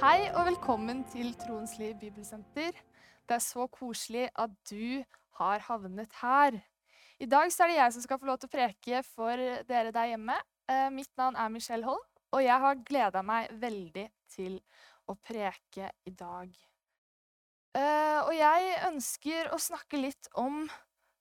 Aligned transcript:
Hei 0.00 0.30
og 0.32 0.46
velkommen 0.46 1.02
til 1.12 1.34
Troens 1.36 1.74
Liv 1.76 1.90
Bibelsenter. 2.00 2.72
Det 3.28 3.34
er 3.36 3.42
så 3.44 3.66
koselig 3.68 4.30
at 4.32 4.54
du 4.70 5.02
har 5.36 5.60
havnet 5.66 6.14
her. 6.22 6.56
I 7.20 7.28
dag 7.28 7.50
er 7.52 7.68
det 7.68 7.76
jeg 7.76 7.92
som 7.92 8.04
skal 8.06 8.20
få 8.22 8.30
lov 8.30 8.38
til 8.40 8.48
å 8.48 8.54
preke 8.54 9.02
for 9.04 9.42
dere 9.68 9.92
der 9.92 10.14
hjemme. 10.14 10.38
Eh, 10.72 10.88
mitt 10.88 11.12
navn 11.20 11.36
er 11.36 11.52
Michelle 11.52 11.84
Holm, 11.84 12.00
og 12.32 12.40
jeg 12.40 12.64
har 12.64 12.80
gleda 12.88 13.20
meg 13.20 13.52
veldig 13.60 14.06
til 14.32 14.56
å 15.04 15.18
preke 15.20 15.92
i 16.08 16.14
dag. 16.16 16.48
Eh, 17.76 18.18
og 18.24 18.32
jeg 18.38 18.74
ønsker 18.88 19.52
å 19.52 19.60
snakke 19.60 20.00
litt 20.00 20.32
om 20.32 20.62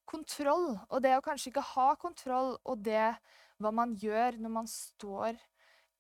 kontroll, 0.08 0.78
og 0.88 1.04
det 1.04 1.18
å 1.18 1.26
kanskje 1.28 1.52
ikke 1.52 1.68
ha 1.76 1.92
kontroll, 2.00 2.56
og 2.64 2.80
det 2.88 3.12
hva 3.60 3.76
man 3.76 4.00
gjør 4.00 4.40
når 4.40 4.56
man 4.62 4.72
står 4.72 5.36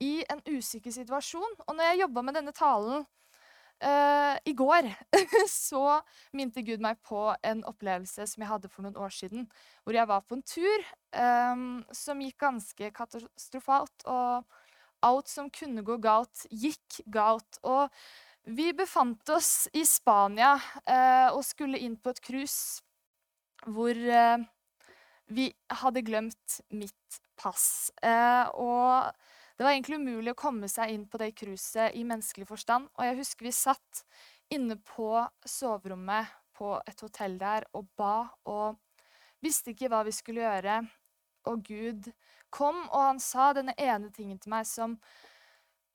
i 0.03 0.19
en 0.31 0.41
usikker 0.47 0.93
situasjon. 0.93 1.57
Og 1.67 1.75
når 1.75 1.91
jeg 1.91 2.03
jobba 2.03 2.23
med 2.25 2.37
denne 2.39 2.53
talen 2.55 3.03
uh, 3.83 4.35
i 4.47 4.53
går, 4.57 4.87
så 5.47 5.99
minte 6.35 6.63
Gud 6.65 6.83
meg 6.83 7.01
på 7.05 7.29
en 7.43 7.63
opplevelse 7.67 8.27
som 8.31 8.43
jeg 8.43 8.51
hadde 8.51 8.71
for 8.71 8.85
noen 8.85 8.99
år 8.99 9.13
siden, 9.15 9.47
hvor 9.83 9.97
jeg 9.97 10.09
var 10.09 10.25
på 10.25 10.39
en 10.39 10.45
tur 10.47 10.87
um, 11.15 11.83
som 11.95 12.23
gikk 12.23 12.39
ganske 12.45 12.91
katastrofalt. 12.95 14.07
Og 14.07 14.47
alt 15.05 15.31
som 15.31 15.51
kunne 15.51 15.85
gå 15.87 15.95
galt, 16.03 16.45
gikk 16.51 17.01
galt. 17.11 17.59
Og 17.63 17.87
vi 18.49 18.71
befant 18.75 19.29
oss 19.31 19.69
i 19.75 19.85
Spania 19.87 20.55
uh, 20.57 21.29
og 21.35 21.43
skulle 21.47 21.79
inn 21.79 21.99
på 21.99 22.15
et 22.15 22.23
cruise 22.23 22.83
hvor 23.67 23.91
uh, 23.91 24.39
vi 25.29 25.49
hadde 25.81 26.01
glemt 26.07 26.61
mitt 26.73 27.19
pass. 27.39 27.91
Og 28.01 29.11
det 29.59 29.65
var 29.65 29.73
egentlig 29.75 29.97
umulig 29.99 30.31
å 30.31 30.39
komme 30.39 30.69
seg 30.71 30.93
inn 30.93 31.01
på 31.11 31.19
det 31.19 31.33
cruiset 31.35 31.91
i 31.99 32.05
menneskelig 32.07 32.45
forstand. 32.47 32.85
Og 32.95 33.03
jeg 33.03 33.17
husker 33.17 33.43
vi 33.49 33.51
satt 33.51 34.05
inne 34.55 34.77
på 34.87 35.09
soverommet 35.43 36.31
på 36.55 36.77
et 36.87 37.03
hotell 37.03 37.35
der 37.41 37.67
og 37.75 37.89
ba 37.99 38.29
og 38.47 38.79
visste 39.43 39.73
ikke 39.73 39.89
hva 39.91 40.05
vi 40.07 40.15
skulle 40.15 40.45
gjøre. 40.45 40.77
Og 41.51 41.67
Gud 41.67 42.07
kom, 42.55 42.85
og 42.87 43.03
han 43.03 43.19
sa 43.19 43.49
denne 43.57 43.75
ene 43.75 44.07
tingen 44.15 44.39
til 44.39 44.55
meg 44.55 44.63
som, 44.63 44.95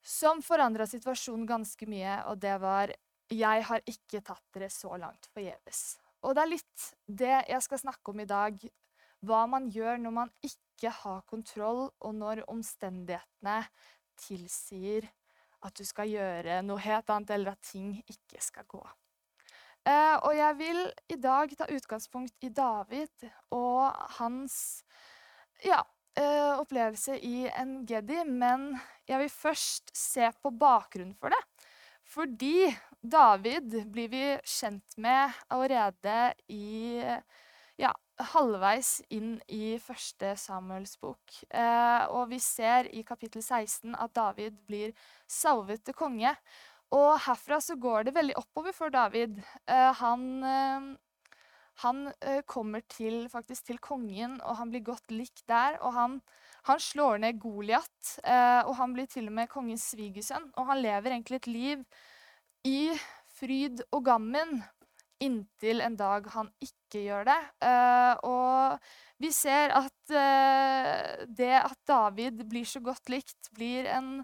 som 0.05 0.45
forandra 0.45 0.85
situasjonen 0.85 1.49
ganske 1.49 1.89
mye, 1.89 2.21
og 2.29 2.45
det 2.45 2.59
var 2.61 2.93
Jeg 3.33 3.65
har 3.65 3.81
ikke 3.89 4.21
tatt 4.21 4.45
dere 4.53 4.69
så 4.69 4.93
langt 5.01 5.33
forgjeves. 5.33 5.97
Og 6.21 6.37
det 6.37 6.43
er 6.43 6.53
litt 6.53 6.89
det 7.09 7.37
jeg 7.49 7.65
skal 7.65 7.81
snakke 7.81 8.13
om 8.13 8.21
i 8.21 8.29
dag. 8.29 8.61
Hva 9.25 9.45
man 9.51 9.71
gjør 9.73 10.01
når 10.03 10.15
man 10.21 10.33
ikke 10.45 10.91
har 11.03 11.23
kontroll, 11.31 11.87
og 12.01 12.15
når 12.19 12.45
omstendighetene 12.51 13.61
tilsier 14.21 15.07
at 15.65 15.73
du 15.79 15.85
skal 15.89 16.11
gjøre 16.11 16.61
noe 16.67 16.83
helt 16.85 17.11
annet, 17.11 17.33
eller 17.37 17.55
at 17.55 17.65
ting 17.65 17.97
ikke 18.05 18.43
skal 18.45 18.67
gå. 18.69 18.83
Eh, 19.85 20.17
og 20.25 20.33
jeg 20.37 20.57
vil 20.61 20.81
i 21.13 21.17
dag 21.21 21.51
ta 21.59 21.69
utgangspunkt 21.73 22.45
i 22.45 22.51
David 22.57 23.27
og 23.53 23.93
hans 24.19 24.57
ja, 25.65 25.83
eh, 26.17 26.55
opplevelse 26.57 27.19
i 27.21 27.45
Engedi, 27.51 28.23
men 28.25 28.71
jeg 29.09 29.21
vil 29.25 29.33
først 29.33 29.93
se 29.97 30.31
på 30.41 30.53
bakgrunnen 30.57 31.17
for 31.21 31.33
det. 31.33 31.43
Fordi 32.05 32.69
David 33.01 33.77
blir 33.93 34.09
vi 34.13 34.25
kjent 34.45 34.97
med 35.01 35.37
allerede 35.53 36.33
i 36.53 37.01
ja, 37.81 37.93
halvveis 38.19 39.01
inn 39.15 39.39
i 39.51 39.75
første 39.83 40.35
Samuels 40.39 40.95
bok. 41.03 41.35
Eh, 41.51 42.05
og 42.15 42.29
vi 42.31 42.39
ser 42.43 42.89
i 42.95 43.03
kapittel 43.07 43.43
16 43.43 43.95
at 43.99 44.15
David 44.15 44.61
blir 44.69 44.95
salvet 45.31 45.85
til 45.85 45.97
konge. 45.99 46.35
Og 46.95 47.11
herfra 47.25 47.59
så 47.65 47.77
går 47.81 48.07
det 48.07 48.15
veldig 48.15 48.37
oppover 48.39 48.77
for 48.77 48.95
David. 48.95 49.41
Eh, 49.67 49.91
han, 49.99 50.27
eh, 50.47 50.87
han 51.83 52.07
eh, 52.21 52.43
kommer 52.47 52.85
til, 52.87 53.27
faktisk 53.33 53.67
til 53.67 53.83
kongen, 53.83 54.39
og 54.43 54.61
han 54.61 54.71
blir 54.71 54.87
godt 54.87 55.11
likt 55.11 55.43
der. 55.51 55.81
Og 55.83 55.97
han, 55.97 56.21
han 56.71 56.81
slår 56.81 57.19
ned 57.25 57.41
Goliat, 57.43 58.15
eh, 58.23 58.63
og 58.63 58.77
han 58.79 58.95
blir 58.95 59.11
til 59.11 59.27
og 59.33 59.39
med 59.41 59.51
kongens 59.51 59.91
svigersønn. 59.91 60.53
Og 60.55 60.71
han 60.71 60.85
lever 60.85 61.17
egentlig 61.17 61.43
et 61.43 61.51
liv 61.51 61.85
i 62.65 62.95
fryd 63.35 63.83
og 63.91 64.05
gammen 64.07 64.63
inntil 65.23 65.83
en 65.85 65.97
dag 65.99 66.27
han 66.35 66.51
ikke 66.63 67.05
gjør 67.07 67.29
det. 67.29 67.41
Uh, 67.65 68.15
og 68.29 69.23
vi 69.23 69.31
ser 69.35 69.75
at 69.77 70.15
uh, 70.15 71.25
det 71.29 71.55
at 71.61 71.79
David 71.89 72.45
blir 72.51 72.67
så 72.69 72.83
godt 72.85 73.13
likt, 73.13 73.53
blir 73.57 73.89
en 73.91 74.19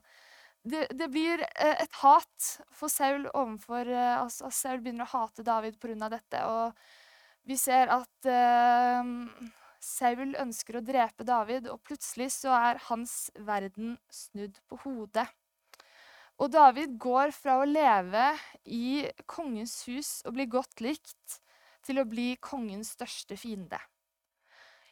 det, 0.61 0.91
det 0.93 1.09
blir 1.09 1.41
uh, 1.41 1.77
et 1.81 2.01
hat 2.03 2.51
for 2.77 2.93
Saul 2.93 3.25
overfor 3.31 3.89
altså 3.95 4.51
Saul 4.53 4.83
begynner 4.84 5.09
å 5.09 5.15
hate 5.15 5.47
David 5.47 5.81
pga. 5.81 6.11
dette. 6.12 6.45
Og 6.45 7.49
vi 7.49 7.57
ser 7.57 7.89
at 7.91 8.31
Saul 9.81 10.34
ønsker 10.37 10.77
å 10.77 10.84
drepe 10.84 11.25
David, 11.25 11.71
og 11.72 11.81
plutselig 11.89 12.28
så 12.34 12.53
er 12.53 12.83
hans 12.91 13.31
verden 13.49 13.97
snudd 14.12 14.61
på 14.69 14.77
hodet. 14.84 15.25
Og 16.41 16.49
David 16.49 16.97
går 17.01 17.34
fra 17.37 17.59
å 17.61 17.69
leve 17.69 18.31
i 18.65 19.05
kongens 19.28 19.83
hus 19.91 20.21
og 20.25 20.39
bli 20.39 20.47
godt 20.49 20.81
likt, 20.81 21.41
til 21.84 22.01
å 22.01 22.06
bli 22.09 22.34
kongens 22.41 22.95
største 22.97 23.37
fiende. 23.41 23.78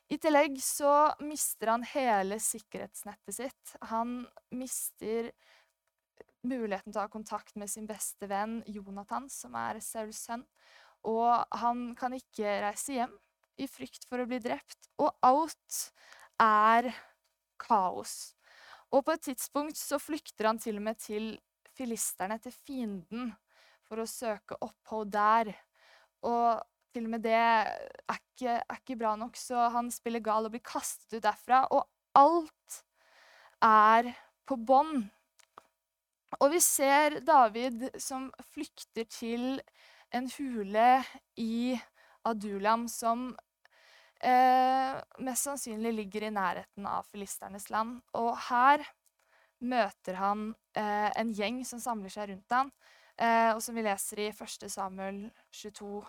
I 0.08 0.16
tillegg 0.20 0.54
så 0.64 1.10
mister 1.20 1.74
han 1.74 1.84
hele 1.84 2.38
sikkerhetsnettet 2.40 3.36
sitt. 3.36 3.74
Han 3.90 4.22
mister 4.56 5.28
muligheten 6.48 6.92
til 6.92 7.00
å 7.00 7.04
ha 7.04 7.12
kontakt 7.12 7.56
med 7.60 7.68
sin 7.68 7.88
beste 7.88 8.28
venn 8.28 8.62
Jonathan, 8.68 9.28
som 9.28 9.56
er 9.60 9.82
Sauls 9.84 10.22
sønn. 10.24 10.46
Og 11.08 11.44
han 11.60 11.92
kan 11.98 12.16
ikke 12.16 12.58
reise 12.64 12.96
hjem 12.96 13.12
i 13.60 13.68
frykt 13.68 14.08
for 14.08 14.20
å 14.20 14.28
bli 14.28 14.40
drept. 14.40 14.88
Og 14.96 15.12
alt 15.24 15.82
er 16.40 16.88
kaos. 17.60 18.37
Og 18.94 19.04
på 19.04 19.14
et 19.14 19.26
tidspunkt 19.28 19.76
så 19.76 19.98
flykter 20.00 20.48
han 20.48 20.60
til 20.62 20.78
og 20.80 20.86
med 20.86 20.98
til 21.02 21.34
filisterne, 21.76 22.38
til 22.42 22.54
fienden, 22.54 23.32
for 23.88 24.02
å 24.02 24.08
søke 24.08 24.56
opphold 24.64 25.12
der. 25.12 25.52
Og 26.26 26.62
til 26.92 27.06
og 27.06 27.12
med 27.12 27.24
det 27.24 27.36
er 27.36 28.16
ikke, 28.16 28.56
er 28.58 28.80
ikke 28.80 28.98
bra 29.00 29.14
nok, 29.20 29.36
så 29.36 29.68
han 29.74 29.90
spiller 29.92 30.24
gal 30.24 30.48
og 30.48 30.54
blir 30.54 30.64
kastet 30.64 31.18
ut 31.18 31.24
derfra. 31.24 31.64
Og 31.72 31.84
alt 32.18 32.80
er 33.64 34.12
på 34.48 34.56
bånn. 34.56 35.06
Og 36.38 36.52
vi 36.52 36.60
ser 36.62 37.20
David 37.24 37.88
som 38.00 38.28
flykter 38.52 39.08
til 39.08 39.60
en 40.14 40.28
hule 40.36 40.88
i 41.40 41.76
Adulam, 42.28 42.86
som 42.88 43.30
eh, 44.24 44.98
mest 45.24 45.48
sannsynlig 45.48 45.92
ligger 45.94 46.28
i 46.28 46.34
nærheten 46.34 46.86
av 46.88 47.06
filisternes 47.10 47.68
land. 47.70 48.00
Og 48.18 48.34
her 48.48 48.84
møter 49.58 50.18
han 50.18 50.52
eh, 50.78 51.10
en 51.18 51.32
gjeng 51.34 51.64
som 51.66 51.82
samler 51.82 52.12
seg 52.12 52.32
rundt 52.32 52.54
ham. 52.54 52.72
Eh, 53.18 53.50
og 53.54 53.62
som 53.64 53.74
vi 53.74 53.82
leser 53.86 54.22
i 54.22 54.28
1. 54.30 54.68
Samuel 54.70 55.24
22, 55.54 56.04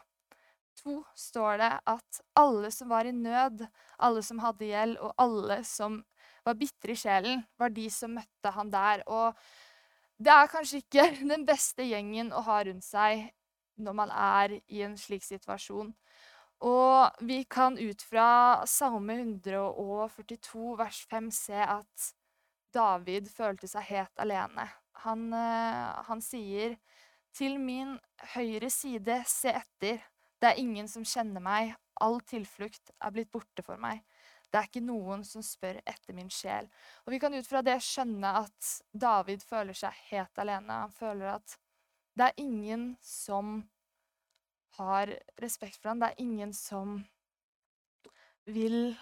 2, 0.83 0.97
står 1.17 1.57
det 1.61 1.71
at 1.93 2.21
alle 2.37 2.69
som 2.73 2.91
var 2.93 3.09
i 3.09 3.15
nød, 3.15 3.65
alle 3.97 4.21
som 4.25 4.41
hadde 4.43 4.69
gjeld, 4.69 4.99
og 5.01 5.15
alle 5.17 5.63
som 5.67 6.03
var 6.45 6.59
bitre 6.59 6.93
i 6.93 6.99
sjelen, 6.99 7.41
var 7.59 7.73
de 7.73 7.87
som 7.93 8.13
møtte 8.17 8.53
han 8.53 8.69
der. 8.73 9.03
Og 9.09 9.33
det 10.21 10.33
er 10.35 10.51
kanskje 10.51 10.83
ikke 10.83 11.09
den 11.33 11.45
beste 11.49 11.87
gjengen 11.87 12.33
å 12.33 12.45
ha 12.45 12.61
rundt 12.67 12.85
seg 12.85 13.29
når 13.79 13.95
man 13.95 14.11
er 14.11 14.59
i 14.67 14.83
en 14.83 14.97
slik 14.99 15.23
situasjon. 15.23 15.93
Og 16.65 17.23
vi 17.23 17.43
kan 17.47 17.77
ut 17.79 18.01
fra 18.03 18.65
Salme 18.67 19.15
142 19.15 20.75
vers 20.79 21.05
5 21.07 21.29
se 21.31 21.59
at 21.63 22.09
David 22.75 23.29
følte 23.31 23.69
seg 23.71 23.87
helt 23.87 24.19
alene. 24.19 24.67
Han, 25.05 25.29
uh, 25.33 26.03
han 26.09 26.21
sier, 26.21 26.75
'Til 27.31 27.59
min 27.61 27.95
høyre 28.33 28.69
side, 28.69 29.23
se 29.25 29.53
etter. 29.53 30.01
Det 30.41 30.49
er 30.49 30.59
ingen 30.59 30.87
som 30.87 31.05
kjenner 31.05 31.39
meg. 31.39 31.75
All 32.01 32.19
tilflukt 32.21 32.91
er 32.99 33.11
blitt 33.11 33.31
borte 33.31 33.63
for 33.63 33.79
meg. 33.79 34.03
Det 34.49 34.57
er 34.57 34.67
ikke 34.67 34.83
noen 34.83 35.23
som 35.23 35.43
spør 35.45 35.79
etter 35.85 36.13
min 36.13 36.29
sjel.' 36.29 36.69
Og 37.05 37.13
Vi 37.13 37.19
kan 37.19 37.33
ut 37.33 37.47
fra 37.47 37.61
det 37.61 37.79
skjønne 37.85 38.35
at 38.43 38.75
David 38.91 39.45
føler 39.45 39.73
seg 39.73 39.95
helt 40.11 40.37
alene. 40.37 40.83
Han 40.83 40.91
føler 40.91 41.35
at 41.37 41.57
det 42.17 42.25
er 42.27 42.41
ingen 42.43 42.97
som 43.01 43.69
har 44.79 45.11
respekt 45.41 45.77
for 45.79 45.91
ham. 45.91 46.01
Det 46.01 46.11
er 46.11 46.25
ingen 46.25 46.53
som 46.55 46.99
vil 48.49 48.95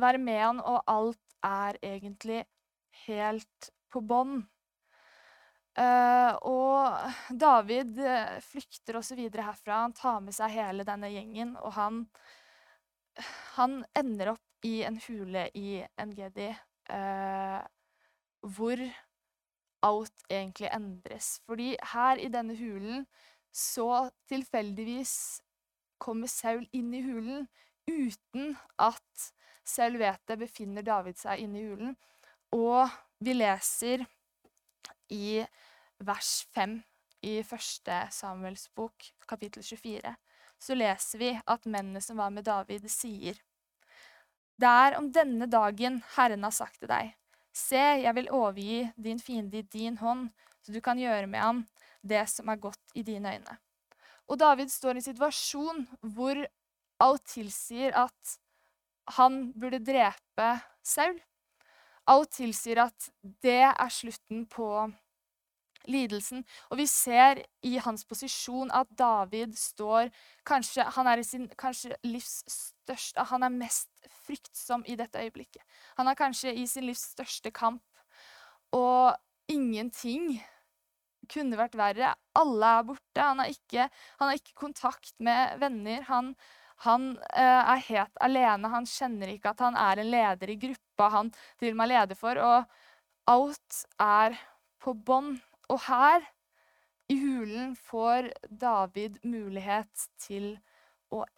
være 0.00 0.18
med 0.18 0.40
han, 0.42 0.60
og 0.60 0.82
alt 0.90 1.36
er 1.44 1.78
egentlig 1.84 2.42
helt 3.06 3.70
på 3.92 4.02
bånn. 4.04 4.40
Uh, 5.78 6.34
og 6.48 7.12
David 7.38 8.00
uh, 8.02 8.38
flykter 8.42 8.98
osv. 8.98 9.20
herfra. 9.30 9.84
Han 9.84 9.94
tar 9.94 10.18
med 10.24 10.34
seg 10.34 10.56
hele 10.56 10.86
denne 10.86 11.10
gjengen, 11.12 11.54
og 11.62 11.76
han, 11.76 12.00
han 13.54 13.82
ender 13.98 14.32
opp 14.34 14.66
i 14.66 14.80
en 14.86 14.98
hule 15.04 15.46
i 15.54 15.78
Engedi, 16.02 16.48
uh, 16.90 17.60
hvor 18.42 18.82
alt 19.86 20.26
egentlig 20.26 20.72
endres. 20.74 21.36
Fordi 21.46 21.76
her 21.92 22.18
i 22.18 22.30
denne 22.32 22.58
hulen 22.58 23.06
så 23.52 24.08
tilfeldigvis 24.30 25.14
kommer 25.98 26.30
Saul 26.30 26.66
inn 26.72 26.92
i 26.94 27.02
hulen 27.02 27.48
uten 27.88 28.54
at 28.78 29.30
Saul 29.68 29.98
vet 30.00 30.20
det, 30.28 30.38
befinner 30.40 30.84
David 30.84 31.18
seg 31.20 31.42
inne 31.44 31.60
i 31.60 31.66
hulen. 31.68 31.96
Og 32.56 32.88
vi 33.20 33.34
leser 33.34 34.04
i 35.12 35.42
vers 36.04 36.32
5 36.54 36.78
i 37.28 37.40
første 37.42 37.98
Samuels 38.14 38.68
bok, 38.76 39.10
kapittel 39.28 39.64
24, 39.66 40.14
så 40.58 40.76
leser 40.76 41.20
vi 41.20 41.30
at 41.34 41.66
mennene 41.66 42.02
som 42.02 42.20
var 42.20 42.30
med 42.34 42.46
David, 42.46 42.86
sier 42.90 43.38
Det 44.58 44.68
er 44.68 44.96
om 44.98 45.10
denne 45.14 45.46
dagen 45.50 46.00
Herren 46.16 46.46
har 46.46 46.54
sagt 46.54 46.80
til 46.82 46.90
deg, 46.90 47.12
se, 47.54 47.82
jeg 48.04 48.14
vil 48.14 48.30
overgi 48.30 48.88
din 48.96 49.20
fiende 49.22 49.58
i 49.60 49.66
din 49.66 49.98
hånd, 49.98 50.28
så 50.62 50.74
du 50.74 50.80
kan 50.80 50.98
gjøre 50.98 51.26
med 51.26 51.42
ham 51.42 51.64
det 52.02 52.24
som 52.30 52.48
er 52.48 52.60
godt 52.60 52.94
i 52.94 53.02
dine 53.02 53.34
øyne. 53.34 53.58
Og 54.28 54.38
David 54.40 54.68
står 54.68 54.96
i 54.96 55.00
en 55.00 55.08
situasjon 55.08 55.86
hvor 56.14 56.44
alt 57.00 57.24
tilsier 57.26 57.94
at 57.96 58.38
han 59.16 59.52
burde 59.56 59.80
drepe 59.80 60.48
Saul. 60.84 61.16
Alt 62.08 62.32
tilsier 62.36 62.82
at 62.84 63.10
det 63.42 63.62
er 63.68 63.92
slutten 63.92 64.44
på 64.48 64.68
lidelsen. 65.88 66.44
Og 66.70 66.80
vi 66.80 66.86
ser 66.90 67.42
i 67.64 67.76
hans 67.82 68.04
posisjon 68.08 68.72
at 68.74 68.90
David 68.98 69.56
står 69.56 70.10
kanskje, 70.46 70.84
Han 70.84 71.06
er 71.06 71.18
i 71.18 71.24
sin 71.24 71.48
kanskje 71.48 71.96
livs 72.04 72.42
største 72.48 73.24
Han 73.30 73.42
er 73.42 73.48
mest 73.48 73.88
fryktsom 74.26 74.84
i 74.86 74.96
dette 74.96 75.20
øyeblikket. 75.20 75.62
Han 75.96 76.08
er 76.08 76.14
kanskje 76.14 76.54
i 76.54 76.66
sin 76.66 76.84
livs 76.84 77.04
største 77.14 77.50
kamp, 77.50 77.82
og 78.72 79.16
ingenting 79.48 80.42
kunne 81.30 81.58
vært 81.58 81.76
verre. 81.78 82.12
Alle 82.38 82.70
er 82.78 82.86
borte. 82.88 83.22
Han 83.22 83.42
har 83.42 83.52
ikke, 83.52 83.88
han 84.20 84.30
har 84.30 84.38
ikke 84.38 84.56
kontakt 84.58 85.14
med 85.24 85.58
venner. 85.62 86.04
Han, 86.08 86.32
han 86.86 87.10
eh, 87.32 87.72
er 87.74 87.84
helt 87.88 88.22
alene. 88.24 88.72
Han 88.72 88.88
kjenner 88.88 89.34
ikke 89.34 89.52
at 89.54 89.64
han 89.66 89.78
er 89.78 90.02
en 90.02 90.12
leder 90.12 90.54
i 90.54 90.58
gruppa 90.68 91.10
han 91.14 91.32
til 91.60 91.72
og 91.72 91.80
med 91.80 91.88
er 91.88 91.94
leder 91.94 92.18
for. 92.18 92.40
Og 92.40 93.32
alt 93.34 93.84
er 94.02 94.38
på 94.82 94.94
bånn. 94.94 95.36
Og 95.68 95.82
her 95.88 96.24
i 97.12 97.16
hulen 97.20 97.74
får 97.76 98.32
David 98.48 99.18
mulighet 99.24 100.08
til 100.20 100.54
å 100.54 100.77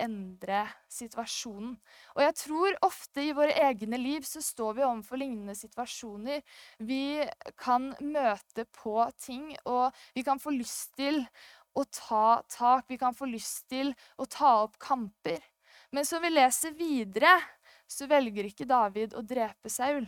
endre 0.02 0.64
situasjonen. 0.90 1.76
Og 2.16 2.22
jeg 2.24 2.36
tror 2.42 2.78
ofte 2.86 3.22
i 3.22 3.34
våre 3.36 3.54
egne 3.68 3.98
liv 4.00 4.26
så 4.26 4.42
står 4.42 4.76
vi 4.78 4.86
overfor 4.86 5.20
lignende 5.20 5.54
situasjoner. 5.58 6.42
Vi 6.78 7.22
kan 7.60 7.92
møte 8.02 8.66
på 8.80 8.96
ting, 9.22 9.52
og 9.64 9.94
vi 10.16 10.24
kan 10.26 10.42
få 10.42 10.54
lyst 10.56 10.96
til 10.98 11.22
å 11.74 11.86
ta 11.86 12.42
tak. 12.50 12.88
Vi 12.90 12.98
kan 12.98 13.14
få 13.14 13.30
lyst 13.30 13.68
til 13.70 13.94
å 14.18 14.26
ta 14.26 14.56
opp 14.64 14.78
kamper. 14.82 15.38
Men 15.94 16.06
som 16.06 16.22
vi 16.22 16.30
leser 16.32 16.74
videre, 16.78 17.38
så 17.90 18.06
velger 18.10 18.46
ikke 18.46 18.68
David 18.70 19.14
å 19.18 19.22
drepe 19.26 19.70
Saul. 19.70 20.04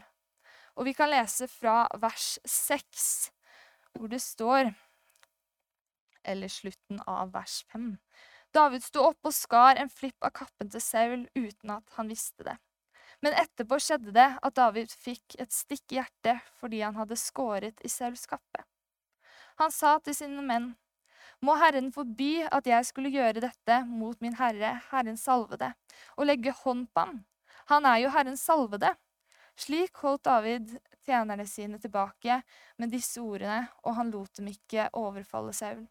Og 0.78 0.86
vi 0.88 0.94
kan 0.96 1.10
lese 1.12 1.48
fra 1.50 1.84
vers 2.00 2.38
6 2.48 3.08
hvor 3.92 4.08
det 4.08 4.22
står 4.24 4.70
Eller 6.24 6.48
slutten 6.48 7.00
av 7.10 7.32
vers 7.34 7.64
5. 7.72 7.96
David 8.52 8.84
sto 8.84 9.06
opp 9.08 9.28
og 9.28 9.32
skar 9.32 9.78
en 9.80 9.88
flipp 9.88 10.20
av 10.26 10.34
kappen 10.36 10.68
til 10.72 10.82
Saul 10.84 11.24
uten 11.32 11.72
at 11.72 11.96
han 11.96 12.10
visste 12.12 12.44
det. 12.44 12.58
Men 13.24 13.36
etterpå 13.38 13.78
skjedde 13.80 14.12
det 14.12 14.28
at 14.42 14.56
David 14.58 14.92
fikk 14.92 15.38
et 15.40 15.54
stikk 15.54 15.94
i 15.94 16.00
hjertet 16.00 16.42
fordi 16.60 16.82
han 16.82 16.98
hadde 16.98 17.16
skåret 17.16 17.80
i 17.86 17.90
Sauls 17.92 18.26
kappe. 18.28 18.64
Han 19.60 19.72
sa 19.72 19.98
til 20.04 20.16
sine 20.16 20.44
menn, 20.44 20.72
Må 21.42 21.54
Herren 21.58 21.88
forby 21.94 22.44
at 22.44 22.68
jeg 22.68 22.86
skulle 22.86 23.12
gjøre 23.14 23.42
dette 23.42 23.78
mot 23.88 24.20
min 24.20 24.36
herre, 24.38 24.76
Herren 24.90 25.16
salvede, 25.18 25.72
og 26.16 26.28
legge 26.28 26.54
hånd 26.62 26.86
på 26.92 27.06
ham. 27.06 27.24
Han 27.72 27.86
er 27.86 28.02
jo 28.04 28.12
Herren 28.14 28.36
salvede. 28.38 28.92
Slik 29.58 29.96
holdt 30.02 30.24
David 30.28 30.76
tjenerne 31.06 31.46
sine 31.46 31.80
tilbake 31.82 32.40
med 32.78 32.92
disse 32.94 33.20
ordene, 33.20 33.66
og 33.82 33.96
han 33.98 34.12
lot 34.14 34.38
dem 34.38 34.52
ikke 34.52 34.88
overfalle 34.98 35.54
Saul. 35.56 35.82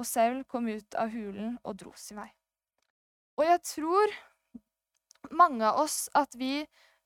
Og 0.00 0.08
Saul 0.08 0.42
kom 0.48 0.68
ut 0.72 0.96
av 0.98 1.12
hulen 1.12 1.58
og 1.62 1.76
dro 1.82 1.92
sin 1.98 2.20
vei. 2.22 2.30
Og 3.38 3.44
jeg 3.46 3.60
tror 3.66 4.14
mange 5.32 5.64
av 5.68 5.80
oss 5.84 6.06
at 6.18 6.34
vi, 6.38 6.60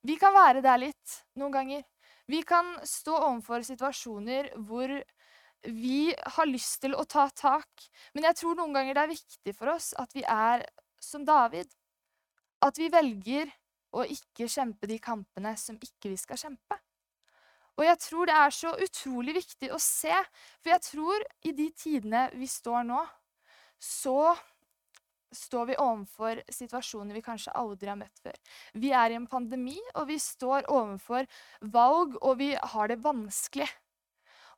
vi 0.06 0.16
kan 0.20 0.34
være 0.34 0.62
der 0.64 0.80
litt 0.82 1.20
noen 1.38 1.54
ganger. 1.54 1.84
Vi 2.26 2.42
kan 2.46 2.74
stå 2.86 3.14
overfor 3.14 3.62
situasjoner 3.66 4.50
hvor 4.66 4.90
vi 5.66 6.14
har 6.14 6.46
lyst 6.46 6.80
til 6.84 6.94
å 6.94 7.04
ta 7.08 7.26
tak, 7.34 7.86
men 8.14 8.26
jeg 8.28 8.38
tror 8.38 8.58
noen 8.58 8.74
ganger 8.74 8.94
det 8.94 9.04
er 9.04 9.14
viktig 9.14 9.54
for 9.56 9.72
oss 9.74 9.92
at 9.98 10.12
vi 10.14 10.22
er 10.22 10.66
som 11.02 11.24
David. 11.26 11.70
At 12.62 12.78
vi 12.78 12.90
velger 12.92 13.50
å 13.96 14.04
ikke 14.10 14.48
kjempe 14.50 14.88
de 14.90 14.98
kampene 15.02 15.54
som 15.58 15.78
ikke 15.78 16.12
vi 16.12 16.18
skal 16.20 16.38
kjempe. 16.40 16.78
Og 17.76 17.84
jeg 17.84 17.98
tror 18.00 18.28
det 18.28 18.36
er 18.40 18.54
så 18.56 18.72
utrolig 18.86 19.36
viktig 19.36 19.70
å 19.74 19.78
se, 19.82 20.12
for 20.62 20.72
jeg 20.72 20.84
tror 20.88 21.24
i 21.44 21.52
de 21.56 21.70
tidene 21.76 22.26
vi 22.36 22.48
står 22.48 22.86
nå, 22.88 23.02
så 23.82 24.32
står 25.36 25.66
vi 25.68 25.78
overfor 25.82 26.40
situasjoner 26.52 27.18
vi 27.18 27.24
kanskje 27.24 27.52
aldri 27.58 27.90
har 27.90 27.98
møtt 28.00 28.22
før. 28.22 28.36
Vi 28.80 28.92
er 28.96 29.12
i 29.12 29.18
en 29.18 29.26
pandemi, 29.28 29.76
og 29.94 30.08
vi 30.08 30.16
står 30.22 30.70
overfor 30.72 31.26
valg, 31.60 32.16
og 32.22 32.38
vi 32.40 32.54
har 32.56 32.88
det 32.88 33.02
vanskelig. 33.04 33.68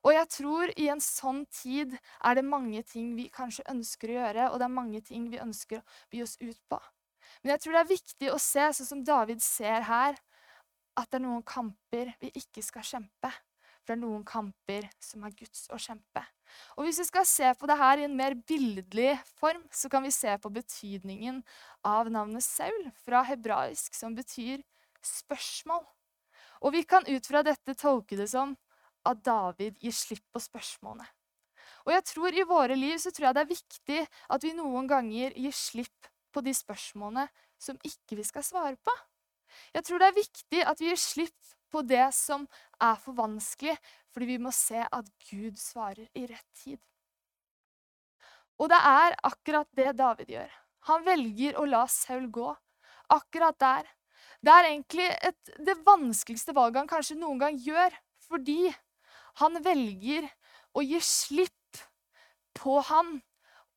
Og 0.07 0.15
jeg 0.15 0.29
tror 0.31 0.71
i 0.79 0.87
en 0.93 1.03
sånn 1.03 1.43
tid 1.51 1.97
er 1.99 2.39
det 2.39 2.47
mange 2.47 2.85
ting 2.87 3.17
vi 3.19 3.27
kanskje 3.35 3.67
ønsker 3.73 4.13
å 4.13 4.21
gjøre, 4.21 4.47
og 4.53 4.61
det 4.61 4.69
er 4.69 4.77
mange 4.77 5.03
ting 5.03 5.27
vi 5.33 5.43
ønsker 5.43 5.81
å 5.81 5.87
by 6.13 6.23
oss 6.23 6.37
ut 6.39 6.61
på. 6.71 6.79
Men 7.43 7.57
jeg 7.57 7.65
tror 7.65 7.75
det 7.75 7.81
er 7.81 7.91
viktig 7.91 8.31
å 8.33 8.39
se, 8.41 8.69
sånn 8.79 8.91
som 8.93 9.05
David 9.05 9.43
ser 9.45 9.85
her, 9.89 10.21
at 10.99 11.11
det 11.11 11.21
er 11.21 11.25
noen 11.25 11.45
kamper 11.47 12.11
vi 12.21 12.33
ikke 12.41 12.65
skal 12.65 12.87
kjempe. 12.87 13.31
For 13.79 13.95
det 13.95 13.97
er 13.97 14.03
noen 14.03 14.25
kamper 14.27 14.89
som 15.01 15.23
er 15.25 15.35
Guds 15.37 15.69
å 15.73 15.79
kjempe. 15.81 16.23
Og 16.77 16.87
Hvis 16.87 17.01
vi 17.03 17.07
skal 17.09 17.27
se 17.29 17.53
på 17.57 17.69
det 17.69 17.77
her 17.79 18.01
i 18.01 18.07
en 18.09 18.17
mer 18.17 18.35
billedlig 18.49 19.15
form, 19.39 19.63
så 19.73 19.89
kan 19.93 20.05
vi 20.05 20.13
se 20.15 20.35
på 20.41 20.51
betydningen 20.53 21.43
av 21.87 22.11
navnet 22.13 22.45
Saul 22.45 22.91
fra 23.05 23.23
hebraisk, 23.29 23.95
som 23.95 24.17
betyr 24.17 24.65
spørsmål. 25.05 25.85
Og 26.65 26.75
vi 26.75 26.83
kan 26.89 27.07
ut 27.07 27.27
fra 27.29 27.45
dette 27.47 27.77
tolke 27.79 28.19
det 28.19 28.29
som 28.33 28.57
at 29.07 29.23
David 29.25 29.79
gir 29.81 29.95
slipp 29.95 30.25
på 30.35 30.43
spørsmålene. 30.43 31.07
Og 31.87 31.95
jeg 31.95 32.05
tror 32.11 32.35
I 32.35 32.45
våre 32.49 32.77
liv 32.77 32.99
så 33.01 33.13
tror 33.15 33.29
jeg 33.29 33.37
det 33.37 33.45
er 33.45 33.53
viktig 33.53 34.01
at 34.35 34.45
vi 34.45 34.57
noen 34.57 34.89
ganger 34.91 35.37
gir 35.37 35.55
slipp 35.55 36.11
på 36.35 36.43
de 36.45 36.53
spørsmålene 36.53 37.29
som 37.61 37.79
ikke 37.87 38.19
vi 38.19 38.27
skal 38.27 38.45
svare 38.45 38.77
på. 38.77 38.95
Jeg 39.75 39.87
tror 39.87 40.03
det 40.03 40.09
er 40.09 40.19
viktig 40.19 40.65
at 40.73 40.81
vi 40.81 40.91
gir 40.91 41.01
slipp 41.01 41.55
på 41.73 41.83
det 41.85 42.07
som 42.17 42.47
er 42.81 42.97
for 43.03 43.17
vanskelig, 43.19 43.77
fordi 44.13 44.31
vi 44.33 44.39
må 44.43 44.53
se 44.55 44.81
at 44.85 45.11
Gud 45.29 45.59
svarer 45.61 46.09
i 46.17 46.27
rett 46.31 46.49
tid. 46.63 46.81
Og 48.59 48.71
det 48.73 48.79
er 48.79 49.15
akkurat 49.29 49.69
det 49.79 49.93
David 49.99 50.33
gjør. 50.33 50.51
Han 50.89 51.05
velger 51.07 51.59
å 51.61 51.67
la 51.69 51.85
Saul 51.91 52.27
gå. 52.33 52.49
Akkurat 53.13 53.57
der. 53.61 53.87
Det 54.43 54.53
er 54.53 54.69
egentlig 54.71 55.07
et, 55.29 55.53
det 55.63 55.79
vanskeligste 55.87 56.55
valget 56.57 56.83
han 56.83 56.91
kanskje 56.91 57.19
noen 57.19 57.41
gang 57.41 57.57
gjør, 57.59 57.95
fordi 58.29 58.73
han 59.41 59.59
velger 59.65 60.27
å 60.75 60.85
gi 60.85 61.01
slipp 61.03 61.83
på 62.59 62.79
han. 62.91 63.19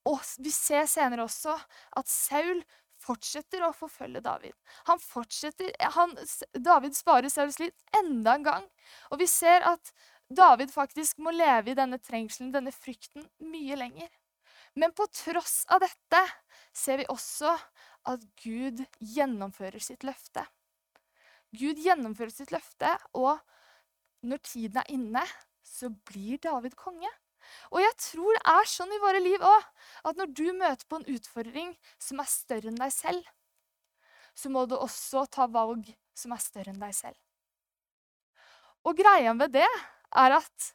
Og 0.10 0.22
vi 0.42 0.54
ser 0.54 0.88
senere 0.90 1.28
også 1.28 1.54
at 1.98 2.10
Saul 2.10 2.64
fortsetter 3.02 3.66
å 3.66 3.74
forfølge 3.76 4.22
David. 4.24 4.56
Han 4.90 5.02
fortsetter, 5.02 5.74
han, 5.98 6.16
David 6.54 6.98
sparer 6.98 7.32
Sauls 7.34 7.60
liv 7.62 7.74
enda 7.98 8.38
en 8.38 8.48
gang. 8.48 8.68
Og 9.12 9.22
vi 9.22 9.28
ser 9.30 9.66
at 9.68 9.94
David 10.32 10.72
faktisk 10.72 11.20
må 11.20 11.34
leve 11.36 11.74
i 11.74 11.78
denne 11.78 12.00
trengselen, 12.00 12.54
denne 12.54 12.72
frykten, 12.72 13.26
mye 13.44 13.78
lenger. 13.80 14.12
Men 14.80 14.94
på 14.96 15.08
tross 15.12 15.66
av 15.68 15.82
dette 15.84 16.22
ser 16.72 17.02
vi 17.02 17.10
også 17.12 17.52
at 18.08 18.24
Gud 18.44 18.86
gjennomfører 19.04 19.84
sitt 19.84 20.06
løfte. 20.08 20.46
Gud 21.52 21.82
gjennomfører 21.84 22.32
sitt 22.32 22.54
løfte, 22.56 22.94
og 23.12 23.42
når 24.24 24.40
tiden 24.48 24.80
er 24.80 24.94
inne, 24.94 25.26
så 25.66 25.92
blir 26.08 26.40
David 26.42 26.78
konge. 26.80 27.10
Og 27.72 27.82
jeg 27.84 27.96
tror 28.00 28.38
det 28.38 28.44
er 28.54 28.70
sånn 28.70 28.94
i 28.96 29.02
våre 29.04 29.22
liv 29.24 29.44
òg, 29.46 29.68
at 30.08 30.18
når 30.20 30.34
du 30.38 30.48
møter 30.54 30.88
på 30.88 31.00
en 31.00 31.10
utfordring 31.16 31.74
som 32.00 32.22
er 32.24 32.30
større 32.32 32.72
enn 32.72 32.80
deg 32.80 32.94
selv, 32.96 33.24
så 34.36 34.50
må 34.50 34.66
du 34.66 34.78
også 34.78 35.26
ta 35.32 35.48
valg 35.52 35.90
som 36.18 36.34
er 36.36 36.44
større 36.44 36.74
enn 36.74 36.82
deg 36.82 36.96
selv. 36.96 37.18
Og 38.88 38.98
greia 38.98 39.34
med 39.38 39.54
det 39.54 39.68
er 39.68 40.38
at 40.38 40.72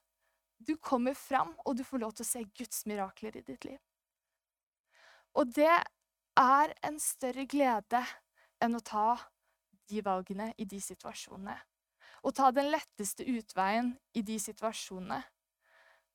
du 0.67 0.77
kommer 0.81 1.15
fram, 1.15 1.53
og 1.67 1.77
du 1.77 1.85
får 1.85 2.01
lov 2.01 2.15
til 2.17 2.25
å 2.25 2.29
se 2.29 2.43
Guds 2.57 2.87
mirakler 2.89 3.37
i 3.37 3.45
ditt 3.45 3.67
liv. 3.69 3.81
Og 5.37 5.53
det 5.53 5.73
er 6.41 6.75
en 6.87 7.01
større 7.03 7.45
glede 7.45 8.03
enn 8.63 8.77
å 8.77 8.85
ta 8.85 9.17
de 9.91 10.01
valgene 10.03 10.53
i 10.59 10.65
de 10.65 10.81
situasjonene. 10.81 11.57
og 12.27 12.35
ta 12.35 12.51
den 12.51 12.73
letteste 12.73 13.23
utveien 13.23 13.93
i 14.19 14.23
de 14.27 14.39
situasjonene. 14.43 15.21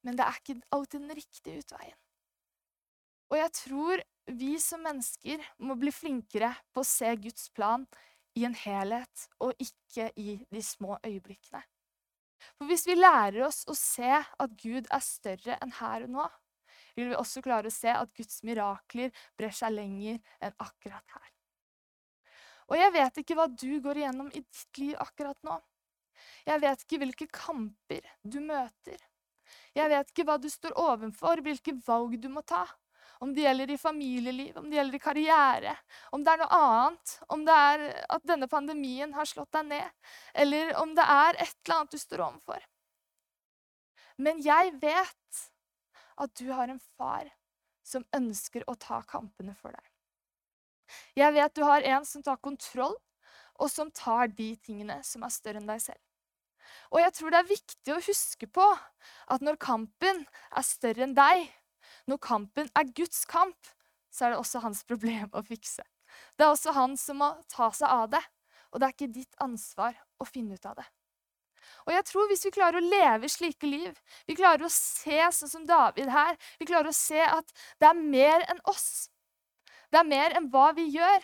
Men 0.06 0.18
det 0.18 0.26
er 0.26 0.40
ikke 0.40 0.62
alltid 0.74 1.04
den 1.04 1.18
riktige 1.18 1.62
utveien. 1.62 1.98
Og 3.32 3.38
jeg 3.40 3.52
tror 3.56 4.02
vi 4.38 4.56
som 4.60 4.84
mennesker 4.84 5.44
må 5.64 5.78
bli 5.80 5.92
flinkere 5.94 6.52
på 6.74 6.84
å 6.84 6.88
se 6.88 7.14
Guds 7.22 7.50
plan 7.56 7.86
i 8.38 8.46
en 8.48 8.56
helhet, 8.56 9.28
og 9.44 9.56
ikke 9.60 10.10
i 10.20 10.38
de 10.52 10.64
små 10.64 10.98
øyeblikkene. 11.04 11.62
For 12.58 12.68
hvis 12.70 12.88
vi 12.88 12.96
lærer 12.98 13.44
oss 13.46 13.64
å 13.70 13.76
se 13.78 14.12
at 14.12 14.56
Gud 14.62 14.88
er 14.90 15.04
større 15.06 15.58
enn 15.62 15.76
her 15.78 16.08
og 16.08 16.16
nå, 16.16 16.30
vil 16.96 17.12
vi 17.12 17.20
også 17.20 17.44
klare 17.46 17.70
å 17.70 17.76
se 17.76 17.92
at 17.94 18.12
Guds 18.18 18.42
mirakler 18.48 19.12
brer 19.40 19.54
seg 19.56 19.76
lenger 19.76 20.18
enn 20.44 20.56
akkurat 20.58 21.16
her. 21.16 21.30
Og 22.72 22.80
jeg 22.80 22.94
vet 22.96 23.22
ikke 23.22 23.36
hva 23.36 23.48
du 23.52 23.72
går 23.84 24.00
igjennom 24.02 24.32
i 24.32 24.42
ditt 24.42 24.80
liv 24.80 24.96
akkurat 25.04 25.38
nå. 25.48 25.58
Jeg 26.48 26.62
vet 26.64 26.84
ikke 26.86 27.00
hvilke 27.02 27.28
kamper 27.34 28.06
du 28.24 28.40
møter. 28.44 29.00
Jeg 29.78 29.92
vet 29.92 30.10
ikke 30.12 30.26
hva 30.28 30.38
du 30.42 30.50
står 30.52 30.76
overfor, 30.80 31.42
hvilke 31.44 31.74
valg 31.86 32.18
du 32.20 32.28
må 32.32 32.44
ta. 32.44 32.66
Om 33.22 33.36
det 33.36 33.44
gjelder 33.46 33.72
i 33.72 33.78
familieliv, 33.78 34.56
om 34.58 34.66
det 34.70 34.80
gjelder 34.80 34.98
i 34.98 35.02
karriere, 35.04 35.76
om 36.12 36.24
det 36.26 36.32
er 36.34 36.42
noe 36.42 36.58
annet, 36.58 37.12
om 37.30 37.44
det 37.46 37.58
er 37.68 37.84
at 38.18 38.26
denne 38.26 38.50
pandemien 38.50 39.14
har 39.14 39.30
slått 39.30 39.52
deg 39.54 39.68
ned, 39.70 39.92
eller 40.44 40.74
om 40.82 40.96
det 40.98 41.06
er 41.06 41.38
et 41.38 41.54
eller 41.54 41.76
annet 41.76 41.94
du 41.94 42.02
står 42.02 42.26
overfor. 42.26 42.66
Men 44.18 44.42
jeg 44.42 44.74
vet 44.82 45.44
at 46.22 46.34
du 46.42 46.50
har 46.50 46.74
en 46.74 46.82
far 46.98 47.30
som 47.86 48.06
ønsker 48.18 48.66
å 48.70 48.76
ta 48.76 49.02
kampene 49.06 49.54
for 49.58 49.74
deg. 49.74 49.88
Jeg 51.18 51.34
vet 51.38 51.56
du 51.56 51.64
har 51.66 51.86
en 51.94 52.06
som 52.06 52.26
tar 52.26 52.42
kontroll, 52.42 52.98
og 53.62 53.70
som 53.70 53.92
tar 53.94 54.32
de 54.34 54.56
tingene 54.66 54.98
som 55.06 55.24
er 55.24 55.34
større 55.34 55.62
enn 55.62 55.70
deg 55.70 55.82
selv. 55.84 56.02
Og 56.92 57.00
jeg 57.00 57.14
tror 57.16 57.32
det 57.32 57.40
er 57.40 57.50
viktig 57.50 57.94
å 57.96 58.04
huske 58.04 58.48
på 58.52 58.66
at 59.32 59.44
når 59.44 59.60
kampen 59.64 60.26
er 60.28 60.68
større 60.68 61.06
enn 61.08 61.16
deg, 61.16 61.46
når 62.10 62.20
kampen 62.24 62.72
er 62.76 62.92
Guds 62.98 63.24
kamp, 63.30 63.72
så 64.12 64.28
er 64.28 64.34
det 64.34 64.42
også 64.42 64.62
hans 64.66 64.84
problem 64.88 65.30
å 65.32 65.44
fikse. 65.48 65.86
Det 66.36 66.44
er 66.44 66.52
også 66.52 66.74
han 66.76 66.98
som 67.00 67.22
må 67.22 67.32
ta 67.52 67.70
seg 67.76 67.88
av 67.88 68.10
det, 68.12 68.22
og 68.72 68.80
det 68.80 68.88
er 68.88 68.96
ikke 68.96 69.14
ditt 69.16 69.38
ansvar 69.44 69.96
å 70.20 70.28
finne 70.28 70.60
ut 70.60 70.68
av 70.68 70.82
det. 70.82 70.88
Og 71.86 71.94
jeg 71.94 72.06
tror 72.10 72.28
Hvis 72.30 72.46
vi 72.46 72.54
klarer 72.54 72.82
å 72.82 72.90
leve 72.92 73.30
slike 73.30 73.68
liv, 73.70 73.96
vi 74.28 74.36
klarer 74.38 74.66
å 74.66 74.74
se 74.74 75.20
sånn 75.34 75.52
som 75.52 75.66
David 75.66 76.12
her, 76.12 76.38
vi 76.60 76.68
klarer 76.70 76.92
å 76.92 76.96
se 76.96 77.22
at 77.22 77.54
det 77.80 77.88
er 77.88 77.98
mer 77.98 78.44
enn 78.52 78.60
oss, 78.70 79.10
det 79.92 80.00
er 80.02 80.08
mer 80.08 80.36
enn 80.38 80.50
hva 80.52 80.72
vi 80.76 80.90
gjør, 80.94 81.24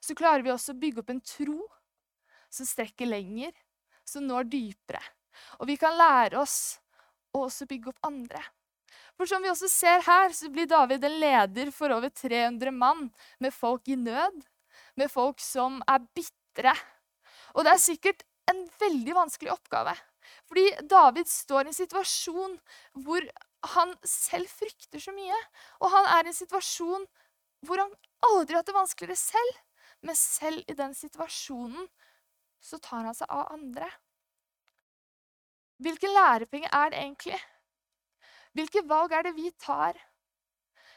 så 0.00 0.14
klarer 0.18 0.44
vi 0.46 0.52
også 0.54 0.74
å 0.74 0.80
bygge 0.80 1.02
opp 1.02 1.10
en 1.12 1.24
tro 1.24 1.58
som 2.52 2.66
strekker 2.66 3.08
lenger, 3.08 3.52
som 4.08 4.26
når 4.26 4.48
dypere. 4.52 5.02
Og 5.60 5.68
vi 5.70 5.76
kan 5.80 5.96
lære 5.98 6.40
oss 6.40 6.78
å 7.34 7.44
også 7.46 7.68
bygge 7.68 7.92
opp 7.92 8.08
andre. 8.08 8.42
For 9.18 9.26
som 9.26 9.42
vi 9.42 9.50
også 9.50 9.68
ser 9.70 10.04
her, 10.06 10.30
så 10.34 10.50
blir 10.52 10.68
David 10.70 11.04
en 11.04 11.18
leder 11.18 11.72
for 11.74 11.92
over 11.94 12.10
300 12.14 12.70
mann 12.74 13.08
med 13.42 13.54
folk 13.54 13.88
i 13.90 13.98
nød, 13.98 14.44
med 14.98 15.10
folk 15.10 15.42
som 15.42 15.80
er 15.90 16.04
bitre. 16.14 16.74
Og 17.56 17.66
det 17.66 17.74
er 17.74 17.82
sikkert 17.82 18.22
en 18.50 18.62
veldig 18.80 19.16
vanskelig 19.16 19.52
oppgave. 19.52 19.94
Fordi 20.48 20.66
David 20.88 21.28
står 21.30 21.66
i 21.66 21.72
en 21.72 21.76
situasjon 21.76 22.56
hvor 23.04 23.26
han 23.74 23.94
selv 24.06 24.50
frykter 24.52 25.02
så 25.02 25.14
mye. 25.16 25.38
Og 25.82 25.90
han 25.92 26.08
er 26.14 26.28
i 26.28 26.32
en 26.32 26.38
situasjon 26.38 27.06
hvor 27.66 27.82
han 27.82 27.94
aldri 28.28 28.54
har 28.54 28.62
hatt 28.62 28.70
det 28.70 28.76
vanskeligere 28.76 29.18
selv. 29.18 29.62
Men 30.06 30.18
selv 30.18 30.62
i 30.70 30.76
den 30.78 30.94
situasjonen 30.94 31.88
så 32.60 32.78
tar 32.82 33.06
han 33.06 33.16
seg 33.16 33.30
av 33.30 33.52
andre. 33.54 33.88
Hvilken 35.82 36.14
lærepenge 36.14 36.70
er 36.74 36.90
det 36.90 37.00
egentlig? 37.02 37.38
Hvilke 38.58 38.82
valg 38.90 39.12
er 39.14 39.28
det 39.28 39.34
vi 39.36 39.50
tar? 39.62 39.98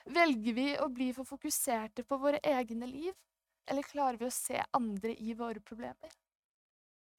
Velger 0.10 0.56
vi 0.58 0.70
å 0.82 0.88
bli 0.89 1.12
for 1.13 1.30
fokuserte 1.30 2.06
på 2.08 2.18
våre 2.18 2.39
egne 2.41 2.89
liv, 2.89 3.13
eller 3.70 3.86
klarer 3.86 4.18
vi 4.18 4.25
å 4.25 4.34
se 4.34 4.58
andre 4.74 5.13
i 5.13 5.36
våre 5.38 5.62
problemer? 5.62 6.10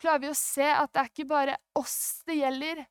Klarer 0.03 0.25
vi 0.25 0.33
å 0.33 0.39
se 0.39 0.67
at 0.67 0.91
det 0.91 0.99
er 1.05 1.11
ikke 1.13 1.29
bare 1.31 1.57
oss 1.79 2.25
det 2.27 2.41
gjelder, 2.41 2.83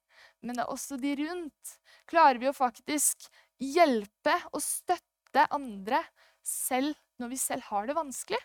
men 0.47 0.55
det 0.55 0.63
er 0.63 0.71
også 0.71 0.95
de 1.01 1.15
rundt? 1.19 1.73
Klarer 2.07 2.39
vi 2.39 2.47
å 2.47 2.55
faktisk 2.55 3.27
hjelpe 3.59 4.37
og 4.53 4.63
støtte 4.63 5.43
andre 5.51 5.99
selv 6.47 6.95
når 7.19 7.33
vi 7.33 7.41
selv 7.41 7.67
har 7.67 7.89
det 7.89 7.97
vanskelig? 7.99 8.39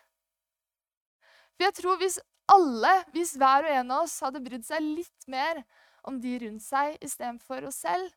For 1.54 1.68
jeg 1.68 1.76
tror 1.78 2.02
hvis 2.02 2.18
alle, 2.52 2.92
hvis 3.14 3.34
hver 3.38 3.66
og 3.66 3.74
en 3.74 3.92
av 3.96 4.06
oss 4.06 4.16
hadde 4.24 4.42
brydd 4.44 4.66
seg 4.66 4.84
litt 4.84 5.28
mer 5.30 5.62
om 6.06 6.20
de 6.22 6.36
rundt 6.44 6.64
seg 6.64 6.96
istedenfor 7.02 7.66
oss 7.68 7.82
selv, 7.86 8.10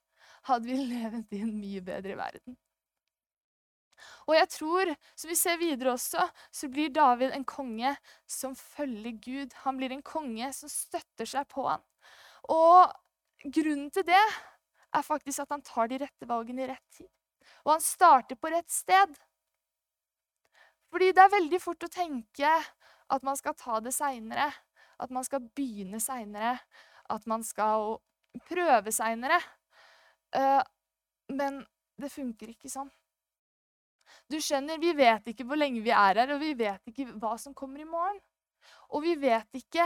hadde 0.50 0.70
vi 0.70 0.80
levd 0.94 1.38
i 1.38 1.44
en 1.46 1.54
mye 1.58 1.84
bedre 1.86 2.18
verden. 2.20 2.58
Og 4.30 4.36
jeg 4.38 4.48
tror, 4.54 4.92
som 5.18 5.32
vi 5.32 5.36
ser 5.36 5.58
videre 5.60 5.92
også, 5.96 6.24
så 6.56 6.70
blir 6.72 6.92
David 6.96 7.34
en 7.36 7.46
konge 7.48 7.92
som 8.30 8.56
følger 8.56 9.18
Gud. 9.20 9.56
Han 9.66 9.80
blir 9.80 9.92
en 9.92 10.06
konge 10.06 10.52
som 10.56 10.72
støtter 10.72 11.28
seg 11.28 11.48
på 11.52 11.66
han. 11.68 11.84
Og 12.48 12.94
grunnen 13.44 13.90
til 13.92 14.06
det 14.08 14.22
er 14.22 15.06
faktisk 15.06 15.44
at 15.44 15.52
han 15.56 15.66
tar 15.66 15.90
de 15.92 16.00
rette 16.06 16.30
valgene 16.30 16.64
i 16.64 16.70
rett 16.70 16.96
tid. 16.96 17.10
Og 17.66 17.74
han 17.76 17.84
starter 17.84 18.40
på 18.40 18.54
rett 18.54 18.72
sted. 18.72 19.18
Fordi 20.90 21.12
det 21.14 21.26
er 21.26 21.36
veldig 21.36 21.60
fort 21.62 21.86
å 21.86 21.92
tenke 21.92 22.54
at 23.10 23.26
man 23.26 23.38
skal 23.40 23.56
ta 23.58 23.80
det 23.84 23.94
seinere. 23.96 24.50
At 25.00 25.12
man 25.14 25.26
skal 25.26 25.44
begynne 25.56 26.02
seinere. 26.04 26.58
At 27.10 27.26
man 27.28 27.44
skal 27.44 27.98
prøve 28.50 28.94
seinere. 28.94 29.40
Uh, 30.36 30.62
men 31.34 31.64
det 32.00 32.12
funker 32.14 32.52
ikke 32.54 32.72
sånn. 32.72 32.90
Du 34.30 34.38
skjønner, 34.42 34.80
Vi 34.82 34.94
vet 34.98 35.28
ikke 35.32 35.46
hvor 35.46 35.58
lenge 35.58 35.82
vi 35.86 35.94
er 35.94 36.22
her, 36.22 36.34
og 36.34 36.42
vi 36.42 36.54
vet 36.58 36.86
ikke 36.90 37.08
hva 37.22 37.36
som 37.38 37.54
kommer 37.54 37.82
i 37.82 37.90
morgen. 37.90 38.20
Og 38.90 39.04
vi 39.06 39.16
vet 39.18 39.50
ikke 39.58 39.86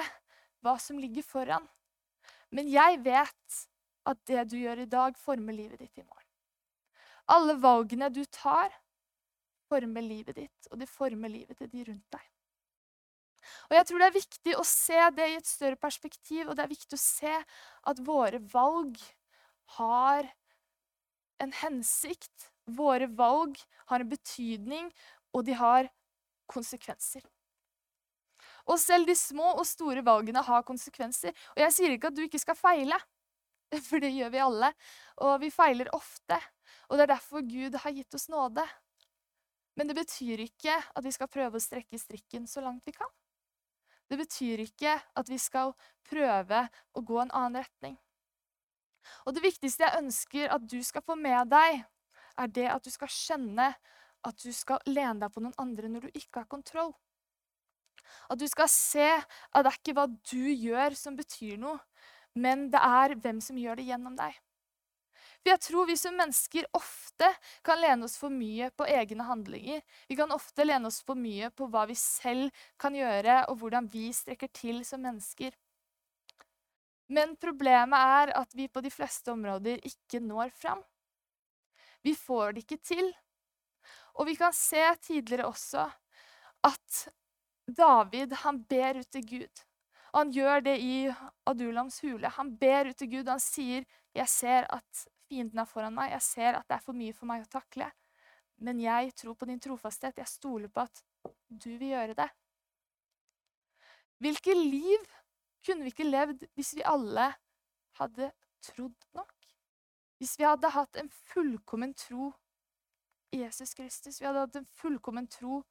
hva 0.63 0.77
som 0.79 0.99
ligger 0.99 1.25
foran. 1.27 1.65
Men 2.51 2.69
jeg 2.71 2.99
vet 3.03 3.63
at 4.07 4.19
det 4.27 4.45
du 4.51 4.57
gjør 4.59 4.83
i 4.83 4.89
dag, 4.89 5.17
former 5.19 5.55
livet 5.55 5.79
ditt 5.79 5.99
i 5.99 6.05
morgen. 6.05 6.29
Alle 7.31 7.55
valgene 7.59 8.09
du 8.11 8.23
tar, 8.27 8.71
former 9.71 10.03
livet 10.03 10.37
ditt, 10.37 10.71
og 10.71 10.79
de 10.79 10.87
former 10.87 11.31
livet 11.31 11.57
til 11.57 11.71
de 11.71 11.85
rundt 11.87 12.07
deg. 12.11 12.32
Og 13.69 13.75
jeg 13.77 13.87
tror 13.89 13.99
Det 14.03 14.07
er 14.07 14.19
viktig 14.19 14.55
å 14.59 14.65
se 14.67 15.09
det 15.17 15.27
i 15.31 15.35
et 15.39 15.49
større 15.49 15.79
perspektiv, 15.79 16.47
og 16.47 16.55
det 16.55 16.65
er 16.65 16.73
viktig 16.73 16.97
å 16.97 17.03
se 17.03 17.35
at 17.91 18.01
våre 18.05 18.39
valg 18.53 18.97
har 19.77 20.29
en 21.43 21.53
hensikt. 21.63 22.49
Våre 22.65 23.09
valg 23.11 23.59
har 23.91 24.03
en 24.03 24.09
betydning, 24.09 24.91
og 25.33 25.45
de 25.47 25.55
har 25.59 25.89
konsekvenser. 26.51 27.23
Og 28.69 28.79
selv 28.79 29.09
de 29.09 29.15
små 29.17 29.49
og 29.57 29.65
store 29.67 30.03
valgene 30.05 30.43
har 30.45 30.63
konsekvenser. 30.67 31.33
Og 31.55 31.63
jeg 31.65 31.75
sier 31.75 31.95
ikke 31.95 32.11
at 32.13 32.15
du 32.15 32.23
ikke 32.23 32.41
skal 32.41 32.55
feile, 32.55 32.99
for 33.87 34.03
det 34.03 34.13
gjør 34.15 34.31
vi 34.33 34.43
alle. 34.43 34.71
Og 35.25 35.35
vi 35.43 35.51
feiler 35.51 35.91
ofte. 35.95 36.39
Og 36.89 36.97
det 36.97 37.07
er 37.07 37.15
derfor 37.15 37.43
Gud 37.47 37.75
har 37.83 37.95
gitt 37.95 38.15
oss 38.15 38.29
nåde. 38.31 38.63
Men 39.75 39.89
det 39.89 39.97
betyr 39.97 40.45
ikke 40.45 40.75
at 40.77 41.03
vi 41.03 41.11
skal 41.13 41.31
prøve 41.31 41.57
å 41.57 41.63
strekke 41.63 41.99
strikken 41.99 42.47
så 42.49 42.63
langt 42.63 42.85
vi 42.87 42.93
kan. 42.95 43.09
Det 44.13 44.19
betyr 44.19 44.61
ikke 44.61 44.91
at 45.17 45.29
vi 45.29 45.39
skal 45.41 45.71
prøve 46.05 46.59
å 46.93 47.01
gå 47.01 47.15
en 47.17 47.31
annen 47.33 47.63
retning. 47.63 47.95
Og 49.25 49.33
det 49.33 49.41
viktigste 49.41 49.87
jeg 49.87 50.03
ønsker 50.03 50.51
at 50.53 50.67
du 50.69 50.77
skal 50.85 51.01
få 51.01 51.15
med 51.17 51.49
deg, 51.49 51.79
er 52.37 52.51
det 52.53 52.67
at 52.69 52.85
du 52.85 52.91
skal 52.93 53.09
skjønne 53.09 53.71
at 54.23 54.45
du 54.45 54.53
skal 54.53 54.85
lene 54.85 55.17
deg 55.23 55.33
på 55.33 55.41
noen 55.41 55.57
andre 55.57 55.89
når 55.89 56.05
du 56.05 56.19
ikke 56.21 56.43
har 56.43 56.51
kontroll. 56.51 56.93
At 58.29 58.37
du 58.37 58.45
skal 58.51 58.69
se 58.69 59.09
at 59.17 59.65
det 59.65 59.71
er 59.71 59.81
ikke 59.81 59.97
hva 59.97 60.05
du 60.05 60.45
gjør 60.45 60.93
som 60.99 61.17
betyr 61.17 61.57
noe, 61.65 61.81
men 62.37 62.67
det 62.69 62.85
er 62.85 63.17
hvem 63.17 63.41
som 63.41 63.57
gjør 63.57 63.81
det 63.81 63.89
gjennom 63.89 64.13
deg. 64.19 64.37
For 65.43 65.51
jeg 65.51 65.61
tror 65.65 65.87
vi 65.89 65.97
som 65.99 66.15
mennesker 66.15 66.69
ofte 66.77 67.27
kan 67.67 67.81
lene 67.81 68.07
oss 68.07 68.15
for 68.19 68.31
mye 68.31 68.69
på 68.71 68.87
egne 68.87 69.25
handlinger. 69.27 69.81
Vi 70.07 70.15
kan 70.15 70.31
ofte 70.31 70.63
lene 70.63 70.87
oss 70.87 71.01
for 71.03 71.19
mye 71.19 71.49
på 71.51 71.67
hva 71.67 71.83
vi 71.89 71.97
selv 71.99 72.63
kan 72.79 72.95
gjøre, 72.95 73.41
og 73.51 73.59
hvordan 73.59 73.89
vi 73.91 74.07
strekker 74.15 74.51
til 74.55 74.79
som 74.87 75.03
mennesker. 75.03 75.51
Men 77.11 77.35
problemet 77.35 77.99
er 77.99 78.31
at 78.39 78.55
vi 78.55 78.69
på 78.71 78.81
de 78.85 78.91
fleste 78.93 79.33
områder 79.35 79.83
ikke 79.83 80.23
når 80.23 80.55
fram. 80.55 80.79
Vi 82.07 82.15
får 82.15 82.55
det 82.55 82.63
ikke 82.63 82.79
til. 82.79 83.11
Og 84.15 84.29
vi 84.29 84.37
kan 84.39 84.55
se 84.55 84.81
tidligere 85.03 85.49
også 85.49 85.83
at 86.63 87.03
David 87.67 88.33
han 88.43 88.63
ber 88.63 89.01
ut 89.01 89.11
til 89.11 89.27
Gud. 89.27 89.63
Og 90.13 90.19
han 90.21 90.33
gjør 90.35 90.63
det 90.67 90.77
i 90.79 90.95
Adulams 91.49 91.99
hule. 92.03 92.31
Han 92.37 92.53
ber 92.57 92.91
ut 92.91 92.95
til 92.95 93.09
Gud. 93.11 93.27
Han 93.27 93.39
sier, 93.39 93.83
'Jeg 94.13 94.29
ser 94.29 94.67
at 94.69 95.07
fienden 95.33 95.59
er 95.59 95.69
foran 95.69 95.95
meg. 95.95 96.13
Jeg 96.13 96.25
ser 96.25 96.59
at 96.59 96.67
det 96.69 96.77
er 96.77 96.85
for 96.85 96.97
mye 96.97 97.15
for 97.17 97.29
meg 97.29 97.45
å 97.45 97.51
takle.' 97.57 97.91
Men 98.63 98.79
jeg 98.79 99.15
tror 99.17 99.35
på 99.35 99.47
din 99.49 99.59
trofasthet. 99.59 100.17
Jeg 100.17 100.29
stoler 100.29 100.69
på 100.71 100.85
at 100.85 101.01
du 101.49 101.73
vil 101.73 101.89
gjøre 101.89 102.13
det. 102.15 102.29
Hvilke 104.23 104.53
liv 104.55 105.09
kunne 105.65 105.83
vi 105.83 105.91
ikke 105.91 106.07
levd 106.07 106.45
hvis 106.55 106.75
vi 106.77 106.85
alle 106.87 107.31
hadde 107.99 108.29
trodd 108.63 109.09
nok? 109.17 109.33
Hvis 110.21 110.37
vi 110.39 110.47
hadde 110.47 110.71
hatt 110.71 111.01
en 111.01 111.09
fullkommen 111.33 111.91
tro 111.97 112.29
i 113.33 113.41
Jesus 113.41 113.73
Kristus, 113.73 114.21
vi 114.21 114.29
hadde 114.29 114.45
hatt 114.45 114.61
en 114.61 114.69
fullkommen 114.79 115.27
tro 115.27 115.63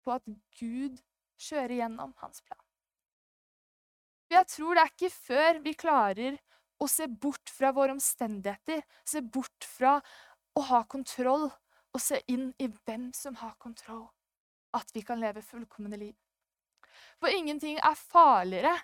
på 0.00 0.14
at 0.14 0.24
Gud 0.56 1.02
kjører 1.40 1.80
gjennom 1.82 2.14
hans 2.22 2.40
plan. 2.46 2.62
Jeg 4.30 4.46
tror 4.46 4.78
det 4.78 4.86
er 4.86 4.94
ikke 4.94 5.12
før 5.12 5.60
vi 5.64 5.74
klarer 5.74 6.38
å 6.80 6.88
se 6.88 7.06
bort 7.08 7.52
fra 7.52 7.72
våre 7.76 7.94
omstendigheter, 7.94 8.82
se 9.04 9.20
bort 9.20 9.66
fra 9.68 9.98
å 10.56 10.64
ha 10.70 10.82
kontroll 10.88 11.48
og 11.50 12.00
se 12.02 12.20
inn 12.30 12.50
i 12.58 12.70
hvem 12.70 13.10
som 13.16 13.36
har 13.42 13.56
kontroll, 13.60 14.06
at 14.76 14.90
vi 14.94 15.02
kan 15.06 15.20
leve 15.20 15.44
fullkomne 15.44 15.98
liv. 16.00 16.16
For 17.20 17.32
ingenting 17.32 17.78
er 17.78 17.98
farligere 17.98 18.74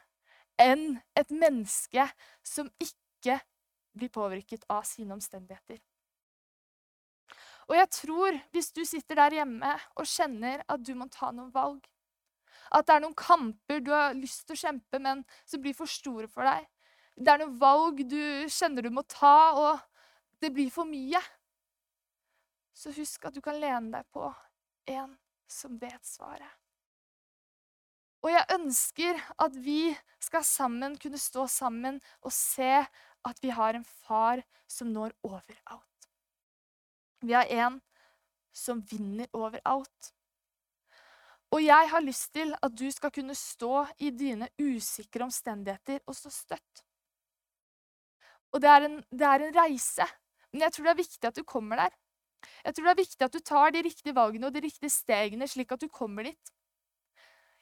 enn 0.60 0.98
et 1.16 1.32
menneske 1.32 2.06
som 2.44 2.68
ikke 2.82 3.40
blir 3.96 4.12
påvirket 4.12 4.64
av 4.72 4.84
sine 4.88 5.16
omstendigheter. 5.16 5.80
Og 7.66 7.74
jeg 7.74 7.90
tror, 7.90 8.36
hvis 8.54 8.70
du 8.76 8.84
sitter 8.86 9.18
der 9.18 9.40
hjemme 9.40 9.72
og 9.96 10.06
kjenner 10.06 10.62
at 10.70 10.84
du 10.86 10.92
må 10.94 11.08
ta 11.10 11.32
noen 11.34 11.50
valg, 11.54 11.82
at 12.70 12.86
det 12.86 12.96
er 12.96 13.02
noen 13.02 13.16
kamper 13.18 13.82
du 13.82 13.90
har 13.94 14.14
lyst 14.14 14.46
til 14.46 14.56
å 14.56 14.62
kjempe, 14.66 15.00
men 15.02 15.24
som 15.46 15.62
blir 15.62 15.74
for 15.74 15.90
store 15.90 16.28
for 16.30 16.46
deg, 16.46 16.66
det 17.16 17.32
er 17.32 17.40
noen 17.40 17.56
valg 17.61 18.02
du 18.08 18.20
kjenner 18.52 18.85
du 18.85 18.92
må 18.92 19.04
ta, 19.08 19.37
og 19.56 19.80
det 20.42 20.52
blir 20.52 20.68
for 20.73 20.88
mye, 20.88 21.20
så 22.76 22.92
husk 22.92 23.25
at 23.25 23.35
du 23.37 23.40
kan 23.44 23.56
lene 23.61 23.94
deg 23.94 24.08
på 24.12 24.28
en 24.92 25.16
som 25.49 25.78
vet 25.80 26.04
svaret. 26.04 26.52
Og 28.25 28.32
jeg 28.32 28.56
ønsker 28.56 29.20
at 29.42 29.56
vi 29.62 29.94
skal 30.23 30.44
sammen 30.44 30.96
kunne 30.99 31.20
stå 31.20 31.46
sammen 31.50 32.00
og 32.26 32.35
se 32.35 32.73
at 33.26 33.42
vi 33.42 33.52
har 33.54 33.78
en 33.78 33.87
far 33.87 34.42
som 34.68 34.90
når 34.92 35.14
overalt. 35.26 36.08
Vi 37.23 37.37
har 37.37 37.46
en 37.46 37.78
som 38.56 38.82
vinner 38.90 39.30
overalt. 39.37 40.12
Og 41.54 41.62
jeg 41.62 41.90
har 41.92 42.02
lyst 42.02 42.32
til 42.35 42.50
at 42.58 42.75
du 42.75 42.88
skal 42.90 43.12
kunne 43.14 43.37
stå 43.38 43.87
i 44.02 44.11
dine 44.11 44.49
usikre 44.58 45.28
omstendigheter 45.28 46.02
og 46.06 46.18
stå 46.18 46.32
støtt. 46.35 46.85
Og 48.56 48.62
det 48.64 48.72
er, 48.72 48.88
en, 48.88 49.00
det 49.12 49.28
er 49.28 49.42
en 49.44 49.56
reise, 49.56 50.04
men 50.52 50.64
jeg 50.64 50.72
tror 50.72 50.86
det 50.86 50.92
er 50.94 51.02
viktig 51.02 51.28
at 51.28 51.36
du 51.36 51.44
kommer 51.44 51.82
der. 51.82 51.96
Jeg 52.64 52.75
tror 52.75 52.86
det 52.86 52.92
er 52.94 53.02
viktig 53.02 53.25
at 53.26 53.34
du 53.34 53.42
tar 53.44 53.72
de 53.75 53.82
riktige 53.84 54.14
valgene 54.16 54.48
og 54.48 54.54
de 54.54 54.62
riktige 54.64 54.92
stegene, 54.92 55.48
slik 55.50 55.75
at 55.75 55.82
du 55.82 55.90
kommer 55.92 56.25
dit. 56.30 56.52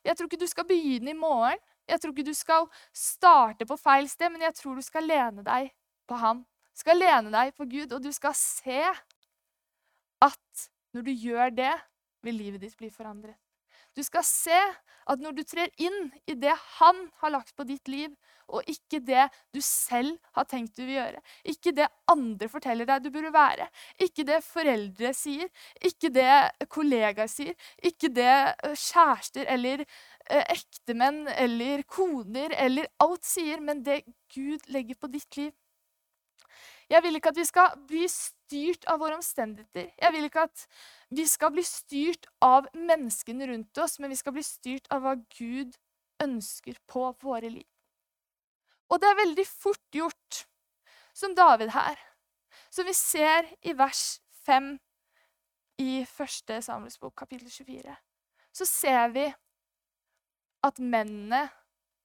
Jeg 0.05 0.17
tror 0.17 0.29
ikke 0.29 0.43
du 0.45 0.47
skal 0.47 0.67
begynne 0.69 1.11
i 1.11 1.19
morgen. 1.19 1.59
Jeg 1.89 2.01
tror 2.01 2.13
ikke 2.13 2.29
du 2.29 2.37
skal 2.37 2.69
starte 2.95 3.67
på 3.67 3.77
feil 3.81 4.09
sted, 4.09 4.31
men 4.33 4.45
jeg 4.47 4.55
tror 4.55 4.79
du 4.79 4.85
skal 4.85 5.09
lene 5.09 5.45
deg 5.45 5.73
på 6.09 6.19
Han. 6.21 6.45
Du 6.45 6.85
skal 6.85 7.01
lene 7.01 7.33
deg 7.33 7.55
på 7.57 7.67
Gud, 7.71 7.93
og 7.93 8.03
du 8.05 8.13
skal 8.13 8.37
se 8.39 8.81
at 10.25 10.69
når 10.95 11.09
du 11.09 11.11
gjør 11.11 11.51
det, 11.51 11.75
vil 12.25 12.39
livet 12.39 12.63
ditt 12.63 12.77
bli 12.79 12.89
forandret. 12.93 13.37
Du 13.95 14.03
skal 14.03 14.25
se 14.27 14.61
at 15.05 15.21
når 15.21 15.35
du 15.37 15.43
trer 15.47 15.71
inn 15.83 16.09
i 16.31 16.35
det 16.41 16.55
han 16.79 17.03
har 17.21 17.35
lagt 17.35 17.53
på 17.57 17.67
ditt 17.69 17.89
liv, 17.93 18.13
og 18.49 18.67
ikke 18.69 19.01
det 19.05 19.25
du 19.55 19.61
selv 19.65 20.19
har 20.37 20.47
tenkt 20.49 20.77
du 20.77 20.83
vil 20.85 20.99
gjøre, 20.99 21.21
ikke 21.49 21.73
det 21.77 21.87
andre 22.13 22.49
forteller 22.53 22.89
deg 22.89 23.05
du 23.05 23.11
burde 23.15 23.33
være, 23.33 23.69
ikke 24.05 24.27
det 24.29 24.41
foreldre 24.45 25.13
sier, 25.17 25.49
ikke 25.81 26.11
det 26.13 26.69
kollegaer 26.73 27.31
sier, 27.31 27.55
ikke 27.85 28.13
det 28.17 28.35
kjærester 28.69 29.49
eller 29.55 29.85
ektemenn 30.29 31.25
eller 31.37 31.85
koner 31.89 32.53
eller 32.57 32.89
alt 33.05 33.25
sier, 33.29 33.61
men 33.65 33.85
det 33.85 34.03
Gud 34.35 34.69
legger 34.73 34.99
på 35.01 35.13
ditt 35.13 35.41
liv. 35.41 35.53
Jeg 36.91 37.03
vil 37.05 37.17
ikke 37.17 37.33
at 37.33 37.39
vi 37.39 37.47
skal 37.49 37.77
bli 37.89 38.05
styrt 38.13 38.85
av 38.91 39.01
våre 39.01 39.17
omstendigheter. 39.17 39.91
Jeg 40.01 40.13
vil 40.13 40.29
ikke 40.29 40.45
at 40.49 40.65
vi 41.17 41.25
skal 41.29 41.53
bli 41.55 41.65
styrt 41.67 42.29
av 42.45 42.69
menneskene 42.77 43.49
rundt 43.51 43.81
oss, 43.81 43.99
men 43.99 44.13
vi 44.13 44.19
skal 44.21 44.37
bli 44.37 44.45
styrt 44.45 44.91
av 44.93 45.05
hva 45.05 45.15
Gud 45.39 45.79
ønsker 46.23 46.79
på 46.91 47.07
våre 47.23 47.51
liv. 47.51 47.69
Og 48.93 49.01
det 49.01 49.09
er 49.11 49.23
veldig 49.23 49.47
fort 49.49 49.97
gjort, 49.97 50.45
som 51.15 51.35
David 51.35 51.73
her, 51.75 51.99
som 52.71 52.87
vi 52.87 52.95
ser 52.97 53.49
i 53.65 53.73
vers 53.79 54.21
5 54.45 54.75
i 55.83 56.03
1. 56.05 56.53
Samuels 56.63 56.99
bok, 57.01 57.15
kapittel 57.19 57.51
24. 57.51 57.97
Så 58.55 58.67
ser 58.69 59.09
vi 59.15 59.25
at 60.65 60.79
mennene 60.79 61.49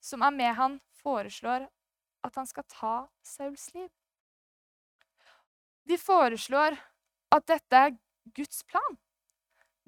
som 0.02 0.24
er 0.26 0.34
med 0.34 0.56
han, 0.56 0.80
foreslår 1.04 1.68
at 2.26 2.36
han 2.36 2.48
skal 2.48 2.66
ta 2.72 2.96
Sauls 3.24 3.70
liv. 3.76 3.90
De 5.90 5.98
foreslår 5.98 6.78
at 7.34 7.46
dette 7.50 7.84
er 7.86 7.96
Guds 8.38 8.62
plan. 8.70 8.98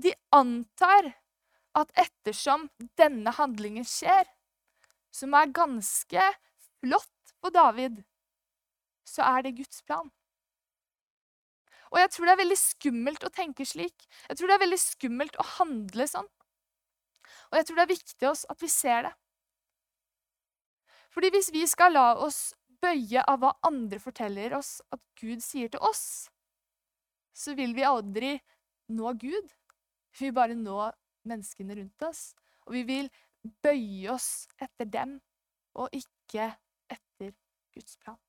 De 0.01 0.13
antar 0.33 1.11
at 1.77 1.91
ettersom 1.99 2.65
denne 2.99 3.31
handlingen 3.37 3.85
skjer, 3.87 4.25
som 5.13 5.35
er 5.37 5.53
ganske 5.53 6.25
flott 6.81 7.35
på 7.43 7.51
David, 7.53 8.01
så 9.07 9.27
er 9.27 9.45
det 9.45 9.57
Guds 9.59 9.83
plan. 9.85 10.09
Og 11.91 11.99
jeg 11.99 12.11
tror 12.13 12.27
det 12.27 12.33
er 12.33 12.43
veldig 12.45 12.59
skummelt 12.59 13.25
å 13.27 13.33
tenke 13.35 13.67
slik. 13.67 14.05
Jeg 14.29 14.39
tror 14.39 14.47
det 14.47 14.55
er 14.55 14.63
veldig 14.63 14.79
skummelt 14.79 15.35
å 15.37 15.47
handle 15.57 16.07
sånn. 16.07 16.29
Og 17.51 17.59
jeg 17.59 17.67
tror 17.67 17.77
det 17.77 17.83
er 17.83 17.91
viktig 17.93 18.29
oss 18.29 18.45
at 18.49 18.63
vi 18.63 18.69
ser 18.71 19.09
det. 19.09 19.11
Fordi 21.11 21.33
hvis 21.35 21.51
vi 21.51 21.65
skal 21.67 21.91
la 21.91 22.13
oss 22.23 22.53
bøye 22.81 23.23
av 23.27 23.41
hva 23.41 23.51
andre 23.67 23.99
forteller 24.01 24.55
oss 24.57 24.79
at 24.93 25.01
Gud 25.19 25.43
sier 25.45 25.71
til 25.71 25.83
oss, 25.85 26.29
så 27.33 27.55
vil 27.57 27.75
vi 27.77 27.85
aldri 27.87 28.35
nå 28.91 29.13
Gud. 29.21 29.53
Vi 30.17 30.27
vil 30.27 30.35
bare 30.35 30.57
nå 30.57 30.89
menneskene 31.27 31.77
rundt 31.77 32.07
oss. 32.07 32.31
Og 32.67 32.75
vi 32.75 32.83
vil 32.87 33.07
bøye 33.63 34.11
oss 34.13 34.47
etter 34.61 34.89
dem, 34.89 35.15
og 35.77 35.93
ikke 35.95 36.51
etter 36.91 37.31
Guds 37.73 37.95
plan. 38.01 38.19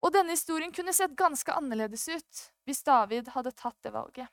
Og 0.00 0.12
denne 0.14 0.34
historien 0.34 0.72
kunne 0.72 0.94
sett 0.96 1.16
ganske 1.16 1.52
annerledes 1.52 2.06
ut 2.08 2.44
hvis 2.68 2.82
David 2.86 3.30
hadde 3.34 3.52
tatt 3.56 3.76
det 3.84 3.92
valget. 3.94 4.28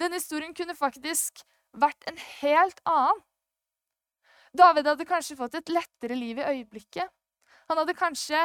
Denne 0.00 0.18
historien 0.18 0.54
kunne 0.56 0.76
faktisk 0.76 1.42
vært 1.76 2.06
en 2.08 2.18
helt 2.40 2.80
annen. 2.88 3.20
David 4.56 4.88
hadde 4.88 5.06
kanskje 5.08 5.36
fått 5.36 5.58
et 5.58 5.70
lettere 5.72 6.16
liv 6.16 6.40
i 6.40 6.46
øyeblikket. 6.54 7.12
Han 7.68 7.82
hadde 7.82 7.96
kanskje 7.98 8.40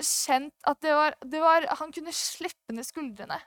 kjent 0.00 0.54
at 0.68 0.80
det 0.84 0.92
var, 0.96 1.16
det 1.24 1.40
var 1.42 1.66
Han 1.80 1.92
kunne 1.92 2.14
slippe 2.16 2.72
ned 2.72 2.86
skuldrene. 2.88 3.38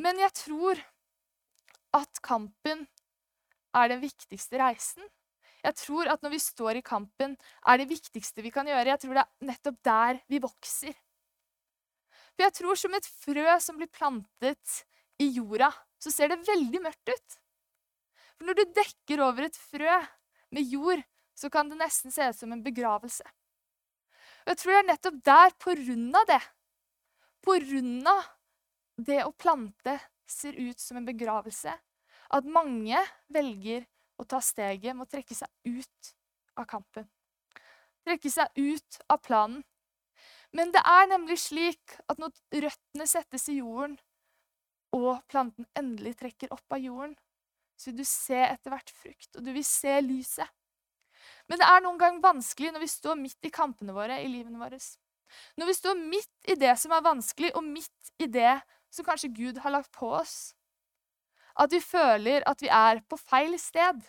Men 0.00 0.18
jeg 0.18 0.34
tror 0.36 0.80
at 1.94 2.20
kampen 2.24 2.86
er 3.74 3.90
den 3.90 4.02
viktigste 4.02 4.58
reisen. 4.58 5.04
Jeg 5.64 5.78
tror 5.80 6.10
at 6.12 6.24
når 6.24 6.34
vi 6.34 6.42
står 6.42 6.78
i 6.78 6.84
kampen, 6.84 7.36
er 7.64 7.80
det 7.80 7.88
viktigste 7.88 8.42
vi 8.44 8.52
kan 8.52 8.68
gjøre. 8.68 8.90
Jeg 8.90 9.00
tror 9.04 9.16
det 9.16 9.22
er 9.24 9.48
nettopp 9.48 9.78
der 9.86 10.20
vi 10.28 10.42
vokser. 10.42 10.92
For 12.34 12.44
jeg 12.44 12.56
tror 12.58 12.78
som 12.78 12.98
et 12.98 13.08
frø 13.22 13.46
som 13.62 13.78
blir 13.78 13.88
plantet 13.94 14.82
i 15.22 15.30
jorda, 15.36 15.70
så 16.02 16.12
ser 16.12 16.32
det 16.32 16.42
veldig 16.44 16.82
mørkt 16.82 17.14
ut. 17.14 17.38
For 18.34 18.48
når 18.48 18.58
du 18.58 18.74
dekker 18.76 19.22
over 19.24 19.46
et 19.46 19.58
frø 19.70 19.98
med 20.54 20.74
jord, 20.74 21.04
så 21.34 21.50
kan 21.50 21.70
det 21.70 21.78
nesten 21.80 22.14
se 22.14 22.28
ut 22.30 22.38
som 22.38 22.52
en 22.54 22.62
begravelse. 22.64 23.24
Og 24.44 24.52
jeg 24.52 24.60
tror 24.60 24.74
det 24.74 24.80
er 24.82 24.90
nettopp 24.90 25.18
der, 25.24 25.56
på 25.60 25.74
grunn 25.80 26.08
av 26.14 26.28
det, 26.28 26.40
på 27.44 27.56
grunn 27.64 28.08
av 28.08 28.22
det 29.00 29.20
å 29.24 29.32
plante 29.32 29.98
ser 30.30 30.56
ut 30.56 30.80
som 30.80 31.00
en 31.00 31.08
begravelse, 31.08 31.72
at 32.34 32.48
mange 32.48 33.00
velger 33.32 33.84
å 34.20 34.26
ta 34.28 34.40
steget 34.44 34.94
med 34.94 35.06
å 35.06 35.10
trekke 35.10 35.36
seg 35.36 35.50
ut 35.66 36.14
av 36.60 36.68
kampen. 36.70 37.06
Trekke 38.04 38.30
seg 38.30 38.60
ut 38.60 39.00
av 39.08 39.20
planen. 39.24 39.62
Men 40.54 40.70
det 40.74 40.82
er 40.86 41.08
nemlig 41.10 41.40
slik 41.42 41.96
at 42.06 42.20
når 42.20 42.34
røttene 42.62 43.06
settes 43.10 43.48
i 43.50 43.58
jorden, 43.58 43.96
og 44.94 45.24
planten 45.26 45.66
endelig 45.74 46.14
trekker 46.20 46.52
opp 46.54 46.76
av 46.76 46.82
jorden, 46.84 47.16
så 47.74 47.90
vil 47.90 48.04
du 48.04 48.06
se 48.06 48.38
etter 48.38 48.70
hvert 48.70 48.92
frukt, 48.94 49.30
og 49.34 49.42
du 49.42 49.50
vil 49.56 49.66
se 49.66 49.96
lyset. 50.04 50.46
Men 51.48 51.60
det 51.60 51.66
er 51.68 51.82
noen 51.84 52.00
gang 52.00 52.20
vanskelig 52.24 52.72
når 52.72 52.84
vi 52.84 52.90
står 52.90 53.18
midt 53.20 53.46
i 53.48 53.52
kampene 53.52 53.94
våre 53.96 54.20
i 54.22 54.28
livene 54.30 54.60
våre. 54.60 54.78
Når 55.58 55.68
vi 55.68 55.76
står 55.76 56.00
midt 56.00 56.50
i 56.50 56.56
det 56.58 56.72
som 56.80 56.94
er 56.94 57.04
vanskelig, 57.04 57.52
og 57.56 57.66
midt 57.66 58.12
i 58.22 58.28
det 58.30 58.56
som 58.94 59.06
kanskje 59.06 59.32
Gud 59.34 59.60
har 59.64 59.74
lagt 59.74 59.92
på 59.92 60.08
oss. 60.14 60.54
At 61.60 61.72
vi 61.74 61.80
føler 61.82 62.44
at 62.48 62.62
vi 62.62 62.70
er 62.72 63.02
på 63.08 63.18
feil 63.20 63.56
sted. 63.60 64.00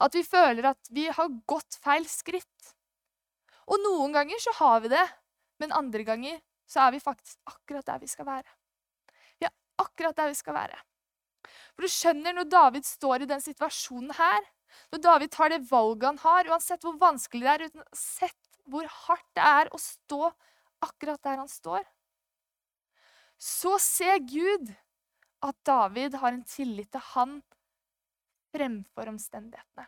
At 0.00 0.14
vi 0.16 0.22
føler 0.26 0.70
at 0.72 0.92
vi 0.92 1.06
har 1.12 1.34
gått 1.48 1.78
feil 1.82 2.06
skritt. 2.10 2.74
Og 3.70 3.78
noen 3.84 4.14
ganger 4.14 4.40
så 4.42 4.54
har 4.58 4.80
vi 4.84 4.90
det, 4.92 5.04
men 5.62 5.74
andre 5.76 6.06
ganger 6.06 6.40
så 6.70 6.86
er 6.86 6.94
vi 6.94 7.02
faktisk 7.02 7.38
akkurat 7.50 7.86
der 7.86 8.00
vi 8.02 8.08
skal 8.10 8.26
være. 8.26 8.48
Vi 9.38 9.46
er 9.46 9.54
akkurat 9.82 10.16
der 10.16 10.30
vi 10.30 10.38
skal 10.38 10.56
være. 10.56 10.78
For 11.74 11.86
du 11.86 11.92
skjønner, 11.92 12.34
når 12.36 12.50
David 12.50 12.86
står 12.86 13.24
i 13.24 13.30
den 13.30 13.42
situasjonen 13.42 14.14
her, 14.18 14.42
Når 14.92 15.02
David 15.06 15.32
tar 15.34 15.52
det 15.52 15.62
valget 15.70 16.06
han 16.08 16.20
har, 16.24 16.50
uansett 16.52 16.84
hvor 16.84 16.98
vanskelig 17.00 17.46
det 17.46 17.54
er, 17.54 17.80
uansett 17.80 18.38
hvor 18.70 18.86
hardt 19.06 19.26
det 19.38 19.46
er 19.46 19.70
å 19.74 19.80
stå 19.82 20.30
akkurat 20.84 21.22
der 21.26 21.40
han 21.42 21.50
står, 21.50 21.84
så 23.40 23.76
ser 23.80 24.20
Gud 24.28 24.68
at 25.40 25.56
David 25.64 26.18
har 26.20 26.34
en 26.34 26.44
tillit 26.44 26.90
til 26.92 27.04
han 27.14 27.38
fremfor 28.52 29.08
omstendighetene. 29.12 29.86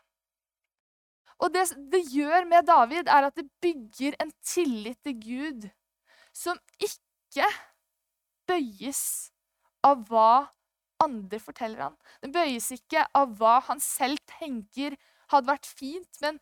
Og 1.43 1.51
det 1.53 1.67
det 1.93 2.03
gjør 2.15 2.47
med 2.49 2.69
David, 2.69 3.11
er 3.11 3.27
at 3.27 3.37
det 3.37 3.49
bygger 3.63 4.17
en 4.23 4.31
tillit 4.47 4.99
til 5.03 5.19
Gud 5.21 5.69
som 6.33 6.59
ikke 6.79 7.49
bøyes 8.49 9.03
av 9.85 10.05
hva 10.09 10.53
andre 11.03 11.41
forteller 11.43 11.89
han. 11.89 11.97
Den 12.23 12.35
bøyes 12.35 12.71
ikke 12.75 13.05
av 13.19 13.35
hva 13.39 13.59
han 13.69 13.83
selv 13.83 14.23
tenker 14.39 14.97
hadde 15.33 15.51
vært 15.51 15.69
fint, 15.69 16.21
men 16.23 16.41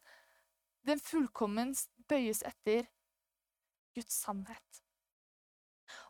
den 0.88 1.00
fullkommen 1.02 1.74
bøyes 2.10 2.42
etter 2.46 2.86
Guds 3.96 4.16
sannhet. 4.22 4.80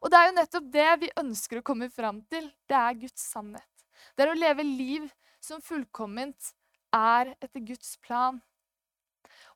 Og 0.00 0.12
det 0.12 0.18
er 0.18 0.28
jo 0.28 0.36
nettopp 0.36 0.68
det 0.72 0.90
vi 1.02 1.10
ønsker 1.20 1.60
å 1.60 1.66
komme 1.66 1.88
fram 1.92 2.20
til. 2.32 2.48
Det 2.68 2.76
er 2.76 3.00
Guds 3.00 3.24
sannhet. 3.32 3.84
Det 4.16 4.24
er 4.24 4.32
å 4.32 4.38
leve 4.38 4.64
liv 4.64 5.08
som 5.40 5.62
fullkomment 5.64 6.52
er 6.96 7.34
etter 7.40 7.64
Guds 7.64 7.96
plan. 8.04 8.40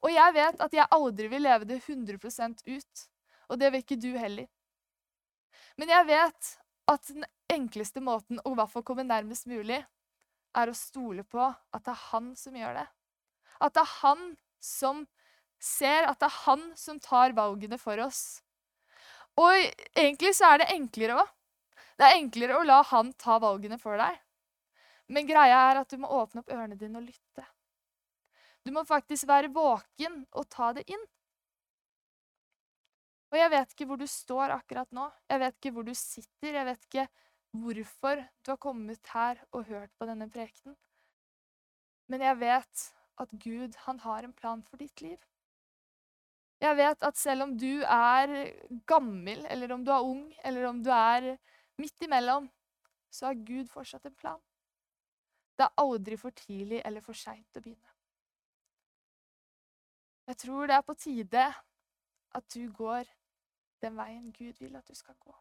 Og 0.04 0.12
jeg 0.12 0.36
vet 0.36 0.60
at 0.60 0.76
jeg 0.76 0.92
aldri 0.96 1.28
vil 1.32 1.44
leve 1.44 1.68
det 1.68 1.80
100% 1.80 2.64
ut, 2.68 3.06
og 3.48 3.60
det 3.60 3.70
vil 3.72 3.84
ikke 3.84 4.00
du 4.00 4.12
heller. 4.20 4.48
Men 5.80 5.90
jeg 5.90 6.08
vet 6.08 6.50
at 6.90 7.08
den 7.08 7.24
enkleste 7.52 8.02
måten 8.04 8.40
å 8.44 8.54
hvert 8.56 8.72
fall 8.72 8.84
komme 8.86 9.06
nærmest 9.06 9.48
mulig, 9.48 9.80
er 10.54 10.70
å 10.70 10.76
stole 10.76 11.24
på 11.26 11.42
at 11.42 11.82
det 11.82 11.92
er 11.92 12.02
han 12.10 12.32
som 12.38 12.56
gjør 12.56 12.76
det. 12.78 12.86
At 13.64 13.74
det 13.74 13.82
er 13.82 13.94
han 14.00 14.24
som 14.62 15.04
ser, 15.58 16.06
at 16.06 16.20
det 16.20 16.28
er 16.28 16.40
han 16.44 16.66
som 16.78 17.00
tar 17.02 17.34
valgene 17.36 17.78
for 17.80 17.98
oss. 18.04 18.42
Og 19.40 19.50
egentlig 19.98 20.34
så 20.38 20.52
er 20.52 20.62
det 20.62 20.70
enklere 20.74 21.18
òg. 21.22 21.32
Det 21.98 22.06
er 22.06 22.18
enklere 22.18 22.58
å 22.58 22.66
la 22.66 22.80
han 22.90 23.12
ta 23.18 23.38
valgene 23.42 23.78
for 23.78 23.98
deg. 23.98 24.18
Men 25.10 25.26
greia 25.28 25.58
er 25.70 25.82
at 25.82 25.90
du 25.90 25.98
må 26.00 26.10
åpne 26.10 26.42
opp 26.42 26.52
ørene 26.54 26.78
dine 26.78 26.98
og 27.00 27.06
lytte. 27.06 27.44
Du 28.64 28.72
må 28.72 28.84
faktisk 28.88 29.28
være 29.28 29.52
våken 29.52 30.22
og 30.32 30.48
ta 30.50 30.72
det 30.76 30.86
inn. 30.88 31.02
Og 33.34 33.40
jeg 33.40 33.50
vet 33.50 33.72
ikke 33.74 33.86
hvor 33.90 33.98
du 33.98 34.06
står 34.06 34.52
akkurat 34.54 34.92
nå. 34.94 35.08
Jeg 35.26 35.40
vet 35.42 35.56
ikke 35.58 35.70
hvor 35.74 35.86
du 35.88 35.94
sitter. 35.98 36.54
Jeg 36.54 36.66
vet 36.68 36.84
ikke 36.86 37.06
hvorfor 37.58 38.20
du 38.46 38.50
har 38.52 38.58
kommet 38.62 39.10
her 39.10 39.40
og 39.50 39.64
hørt 39.66 39.90
på 39.98 40.06
denne 40.06 40.28
prekenen. 40.30 40.76
Men 42.06 42.22
jeg 42.22 42.38
vet 42.38 42.84
at 43.24 43.32
Gud, 43.42 43.74
han 43.88 43.98
har 44.04 44.22
en 44.22 44.36
plan 44.38 44.62
for 44.68 44.78
ditt 44.78 45.02
liv. 45.02 45.18
Jeg 46.62 46.78
vet 46.78 47.02
at 47.02 47.18
selv 47.18 47.48
om 47.48 47.56
du 47.58 47.82
er 47.82 48.36
gammel, 48.86 49.42
eller 49.50 49.74
om 49.74 49.82
du 49.82 49.90
er 49.90 50.06
ung, 50.06 50.22
eller 50.44 50.68
om 50.68 50.78
du 50.84 50.92
er 50.94 51.34
midt 51.82 52.06
imellom, 52.06 52.46
så 53.10 53.32
har 53.32 53.42
Gud 53.50 53.66
fortsatt 53.72 54.06
en 54.06 54.14
plan. 54.14 54.40
Det 55.58 55.66
er 55.66 55.82
aldri 55.82 56.18
for 56.22 56.30
tidlig 56.38 56.84
eller 56.84 57.02
for 57.02 57.18
seint 57.18 57.58
å 57.58 57.64
begynne. 57.66 57.90
Jeg 60.30 60.38
tror 60.46 60.70
det 60.70 60.78
er 60.78 60.86
på 60.86 60.94
tide 61.02 61.44
at 62.38 62.54
du 62.54 62.70
går 62.72 63.10
den 63.84 63.96
veien 63.98 64.30
Gud 64.34 64.60
vil 64.62 64.76
at 64.78 64.88
du 64.88 64.96
skal 64.96 65.16
gå. 65.20 65.34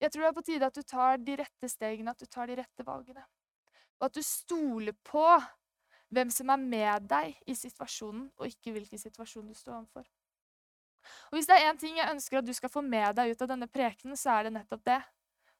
Jeg 0.00 0.12
tror 0.12 0.24
det 0.24 0.28
er 0.30 0.36
på 0.38 0.46
tide 0.46 0.68
at 0.70 0.76
du 0.76 0.82
tar 0.82 1.20
de 1.20 1.36
rette 1.42 1.68
stegene, 1.68 2.14
at 2.14 2.20
du 2.20 2.26
tar 2.26 2.48
de 2.48 2.56
rette 2.60 2.86
valgene. 2.86 3.24
Og 4.00 4.08
at 4.08 4.16
du 4.16 4.22
stoler 4.24 4.96
på 5.04 5.26
hvem 6.10 6.32
som 6.32 6.50
er 6.50 6.62
med 6.62 7.06
deg 7.10 7.36
i 7.46 7.54
situasjonen, 7.54 8.30
og 8.40 8.48
ikke 8.48 8.72
hvilken 8.74 8.98
situasjon 8.98 9.46
du 9.50 9.54
står 9.54 9.76
overfor. 9.76 10.08
Og 11.30 11.36
Hvis 11.36 11.48
det 11.48 11.56
er 11.56 11.70
én 11.70 11.78
ting 11.80 11.96
jeg 11.96 12.12
ønsker 12.12 12.40
at 12.40 12.48
du 12.48 12.52
skal 12.56 12.72
få 12.72 12.82
med 12.84 13.14
deg 13.16 13.32
ut 13.32 13.42
av 13.44 13.52
denne 13.52 13.68
prekenen, 13.70 14.18
så 14.18 14.34
er 14.34 14.48
det 14.48 14.56
nettopp 14.56 14.84
det. 14.88 15.00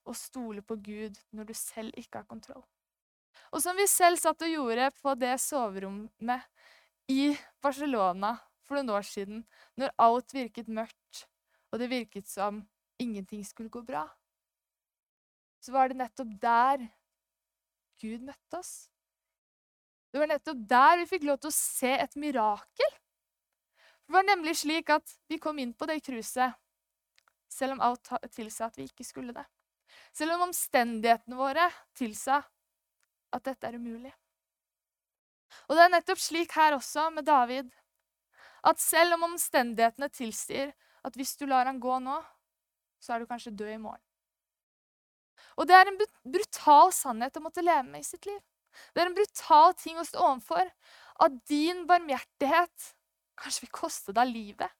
Å 0.09 0.17
stole 0.17 0.65
på 0.65 0.77
Gud 0.81 1.19
når 1.37 1.51
du 1.51 1.55
selv 1.57 1.97
ikke 2.01 2.23
har 2.23 2.29
kontroll. 2.29 2.65
Og 3.53 3.63
som 3.63 3.77
vi 3.77 3.87
selv 3.91 4.19
satt 4.21 4.43
og 4.43 4.53
gjorde 4.53 4.91
på 5.01 5.15
det 5.19 5.35
soverommet 5.43 6.47
i 7.11 7.33
Barcelona 7.63 8.37
for 8.67 8.79
noen 8.79 8.95
år 8.97 9.07
siden, 9.07 9.45
når 9.79 9.95
alt 9.99 10.35
virket 10.35 10.71
mørkt, 10.71 11.27
og 11.71 11.79
det 11.79 11.91
virket 11.91 12.29
som 12.29 12.63
ingenting 13.01 13.45
skulle 13.47 13.73
gå 13.73 13.83
bra, 13.87 14.05
så 15.61 15.73
var 15.73 15.91
det 15.91 16.01
nettopp 16.01 16.33
der 16.41 16.87
Gud 18.01 18.25
møtte 18.25 18.59
oss. 18.59 18.89
Det 20.11 20.19
var 20.19 20.31
nettopp 20.31 20.65
der 20.71 20.97
vi 21.03 21.07
fikk 21.11 21.27
lov 21.29 21.39
til 21.43 21.53
å 21.53 21.57
se 21.57 21.93
et 21.95 22.17
mirakel. 22.19 22.97
Det 24.07 24.17
var 24.17 24.27
nemlig 24.27 24.57
slik 24.59 24.91
at 24.91 25.13
vi 25.31 25.39
kom 25.39 25.61
inn 25.63 25.75
på 25.77 25.87
det 25.87 26.01
cruiset 26.03 26.57
selv 27.51 27.77
om 27.77 27.83
alt 27.85 28.11
tilsa 28.35 28.67
at 28.67 28.79
vi 28.79 28.89
ikke 28.89 29.07
skulle 29.07 29.35
det. 29.37 29.45
Selv 30.15 30.35
om 30.37 30.49
omstendighetene 30.49 31.39
våre 31.39 31.69
tilsa 31.99 32.41
at 33.31 33.47
dette 33.47 33.69
er 33.69 33.79
umulig. 33.79 34.13
Og 35.69 35.77
det 35.77 35.85
er 35.85 35.95
nettopp 35.95 36.23
slik 36.23 36.55
her 36.55 36.77
også 36.77 37.09
med 37.15 37.27
David. 37.27 37.71
At 38.67 38.83
selv 38.83 39.17
om 39.17 39.29
omstendighetene 39.31 40.11
tilsier 40.15 40.73
at 41.07 41.17
hvis 41.17 41.37
du 41.41 41.47
lar 41.49 41.69
han 41.69 41.81
gå 41.83 41.99
nå, 42.03 42.19
så 43.01 43.15
er 43.15 43.23
du 43.23 43.29
kanskje 43.31 43.55
død 43.57 43.75
i 43.75 43.81
morgen. 43.81 44.05
Og 45.57 45.69
det 45.69 45.77
er 45.77 45.89
en 45.89 45.99
brutal 46.25 46.93
sannhet 46.95 47.37
å 47.37 47.45
måtte 47.45 47.65
leve 47.65 47.87
med 47.89 48.05
i 48.05 48.07
sitt 48.07 48.27
liv. 48.29 48.41
Det 48.95 49.03
er 49.03 49.11
en 49.11 49.17
brutal 49.17 49.75
ting 49.79 49.99
å 49.99 50.07
stå 50.07 50.21
overfor. 50.21 50.69
At 51.21 51.37
din 51.51 51.87
barmhjertighet 51.89 52.93
kanskje 53.41 53.67
vil 53.67 53.75
koste 53.75 54.15
deg 54.17 54.31
livet. 54.31 54.77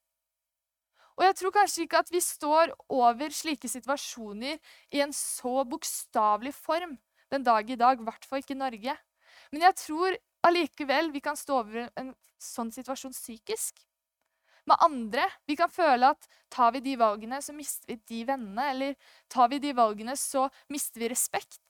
Og 1.19 1.27
jeg 1.27 1.37
tror 1.37 1.53
kanskje 1.53 1.85
ikke 1.85 2.01
at 2.01 2.13
vi 2.13 2.21
står 2.25 2.73
over 2.97 3.35
slike 3.35 3.69
situasjoner 3.69 4.57
i 4.97 5.03
en 5.05 5.13
så 5.17 5.65
bokstavelig 5.69 6.55
form 6.57 6.97
den 7.31 7.45
dag 7.45 7.69
i 7.69 7.77
dag, 7.79 8.01
i 8.01 8.07
hvert 8.07 8.25
fall 8.27 8.41
ikke 8.41 8.57
i 8.57 8.63
Norge. 8.63 8.95
Men 9.53 9.67
jeg 9.69 9.77
tror 9.83 10.17
allikevel 10.49 11.11
vi 11.13 11.21
kan 11.25 11.37
stå 11.37 11.61
over 11.61 11.91
en 12.01 12.15
sånn 12.41 12.73
situasjon 12.73 13.13
psykisk 13.13 13.83
med 14.71 14.85
andre. 14.87 15.27
Vi 15.49 15.57
kan 15.59 15.71
føle 15.73 16.13
at 16.15 16.29
tar 16.53 16.73
vi 16.77 16.83
de 16.85 16.97
valgene, 17.01 17.41
så 17.43 17.55
mister 17.57 17.93
vi 17.93 17.99
de 18.11 18.23
vennene. 18.29 18.69
Eller 18.73 18.95
tar 19.33 19.51
vi 19.53 19.61
de 19.63 19.75
valgene, 19.77 20.17
så 20.17 20.47
mister 20.73 21.03
vi 21.03 21.11
respekt. 21.13 21.61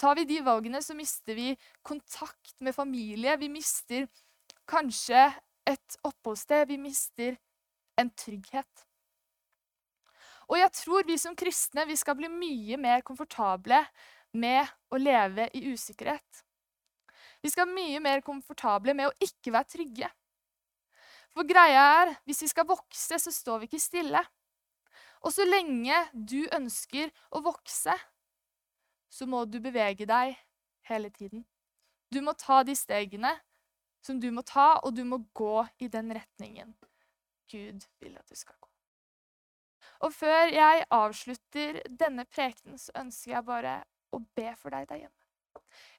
Tar 0.00 0.16
vi 0.18 0.26
de 0.28 0.42
valgene, 0.44 0.82
så 0.84 0.96
mister 0.96 1.36
vi 1.36 1.54
kontakt 1.86 2.56
med 2.60 2.76
familie. 2.76 3.36
Vi 3.40 3.48
mister 3.52 4.08
kanskje 4.68 5.28
et 5.66 6.00
oppholdssted. 6.04 6.68
Vi 6.68 6.80
mister 6.80 7.38
en 8.00 8.10
trygghet. 8.12 8.84
Og 10.46 10.60
jeg 10.60 10.72
tror 10.78 11.06
vi 11.08 11.16
som 11.18 11.34
kristne 11.34 11.86
vi 11.88 11.96
skal 11.98 12.14
bli 12.18 12.28
mye 12.30 12.76
mer 12.78 13.02
komfortable 13.06 13.80
med 14.36 14.68
å 14.92 15.00
leve 15.00 15.48
i 15.56 15.64
usikkerhet. 15.72 16.42
Vi 17.42 17.50
skal 17.50 17.66
bli 17.66 17.80
mye 17.80 18.02
mer 18.04 18.22
komfortable 18.26 18.94
med 18.94 19.10
å 19.10 19.16
ikke 19.22 19.52
være 19.54 19.72
trygge. 19.72 20.10
For 21.36 21.44
greia 21.44 21.80
er, 22.00 22.14
hvis 22.24 22.40
vi 22.46 22.48
skal 22.48 22.64
vokse, 22.64 23.18
så 23.20 23.32
står 23.32 23.60
vi 23.60 23.68
ikke 23.68 23.82
stille. 23.82 24.22
Og 25.20 25.34
så 25.34 25.44
lenge 25.44 25.98
du 26.12 26.46
ønsker 26.54 27.10
å 27.28 27.42
vokse, 27.44 27.92
så 29.12 29.28
må 29.28 29.42
du 29.44 29.58
bevege 29.60 30.08
deg 30.08 30.32
hele 30.88 31.10
tiden. 31.12 31.44
Du 32.08 32.22
må 32.24 32.32
ta 32.40 32.62
de 32.64 32.72
stegene 32.78 33.34
som 34.06 34.20
du 34.22 34.30
må 34.32 34.46
ta, 34.46 34.78
og 34.80 34.94
du 34.96 35.02
må 35.04 35.18
gå 35.36 35.66
i 35.82 35.90
den 35.92 36.14
retningen 36.14 36.72
Gud 37.50 37.84
vil 38.00 38.16
at 38.16 38.30
du 38.30 38.38
skal 38.38 38.56
gå. 38.56 38.70
Og 40.06 40.12
før 40.14 40.50
jeg 40.52 40.86
avslutter 40.92 41.82
denne 41.88 42.24
prekenen, 42.28 42.78
så 42.80 42.94
ønsker 43.02 43.36
jeg 43.36 43.46
bare 43.46 43.76
å 44.14 44.22
be 44.38 44.50
for 44.56 44.72
deg 44.74 44.88
der 44.88 45.04
hjemme. 45.04 45.22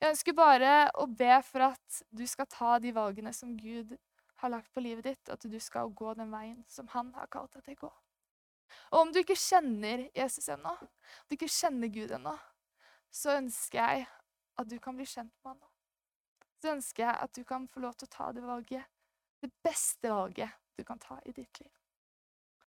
Jeg 0.02 0.14
ønsker 0.16 0.36
bare 0.38 0.74
å 0.98 1.06
be 1.10 1.38
for 1.46 1.70
at 1.70 2.02
du 2.10 2.26
skal 2.30 2.50
ta 2.50 2.78
de 2.82 2.94
valgene 2.96 3.34
som 3.36 3.56
Gud 3.58 3.94
har 4.42 4.52
lagt 4.54 4.74
på 4.74 4.84
livet 4.84 5.08
ditt, 5.08 5.30
at 5.34 5.42
du 5.42 5.58
skal 5.62 5.94
gå 5.98 6.14
den 6.18 6.32
veien 6.34 6.60
som 6.70 6.90
han 6.94 7.14
har 7.18 7.30
kalt 7.34 7.56
deg 7.58 7.66
til 7.66 7.78
å 7.78 7.82
gå. 7.88 7.94
Og 8.92 9.00
om 9.00 9.14
du 9.14 9.22
ikke 9.22 9.38
kjenner 9.40 10.08
Jesus 10.16 10.50
ennå, 10.54 10.74
om 10.82 11.30
du 11.30 11.38
ikke 11.38 11.50
kjenner 11.52 11.92
Gud 11.92 12.14
ennå, 12.18 12.36
så 13.14 13.38
ønsker 13.40 13.80
jeg 13.80 14.06
at 14.58 14.70
du 14.70 14.78
kan 14.84 14.98
bli 14.98 15.08
kjent 15.08 15.34
med 15.42 15.54
han 15.54 15.60
nå. 15.62 15.72
Så 16.58 16.74
ønsker 16.74 17.06
jeg 17.06 17.24
at 17.24 17.38
du 17.38 17.44
kan 17.48 17.68
få 17.72 17.84
lov 17.84 17.98
til 17.98 18.10
å 18.10 18.16
ta 18.18 18.30
det 18.36 18.44
valget, 18.46 18.86
det 19.42 19.52
beste 19.64 20.12
valget 20.12 20.54
du 20.78 20.84
kan 20.86 21.00
ta 21.02 21.20
i 21.26 21.34
ditt 21.34 21.62
liv. 21.62 21.77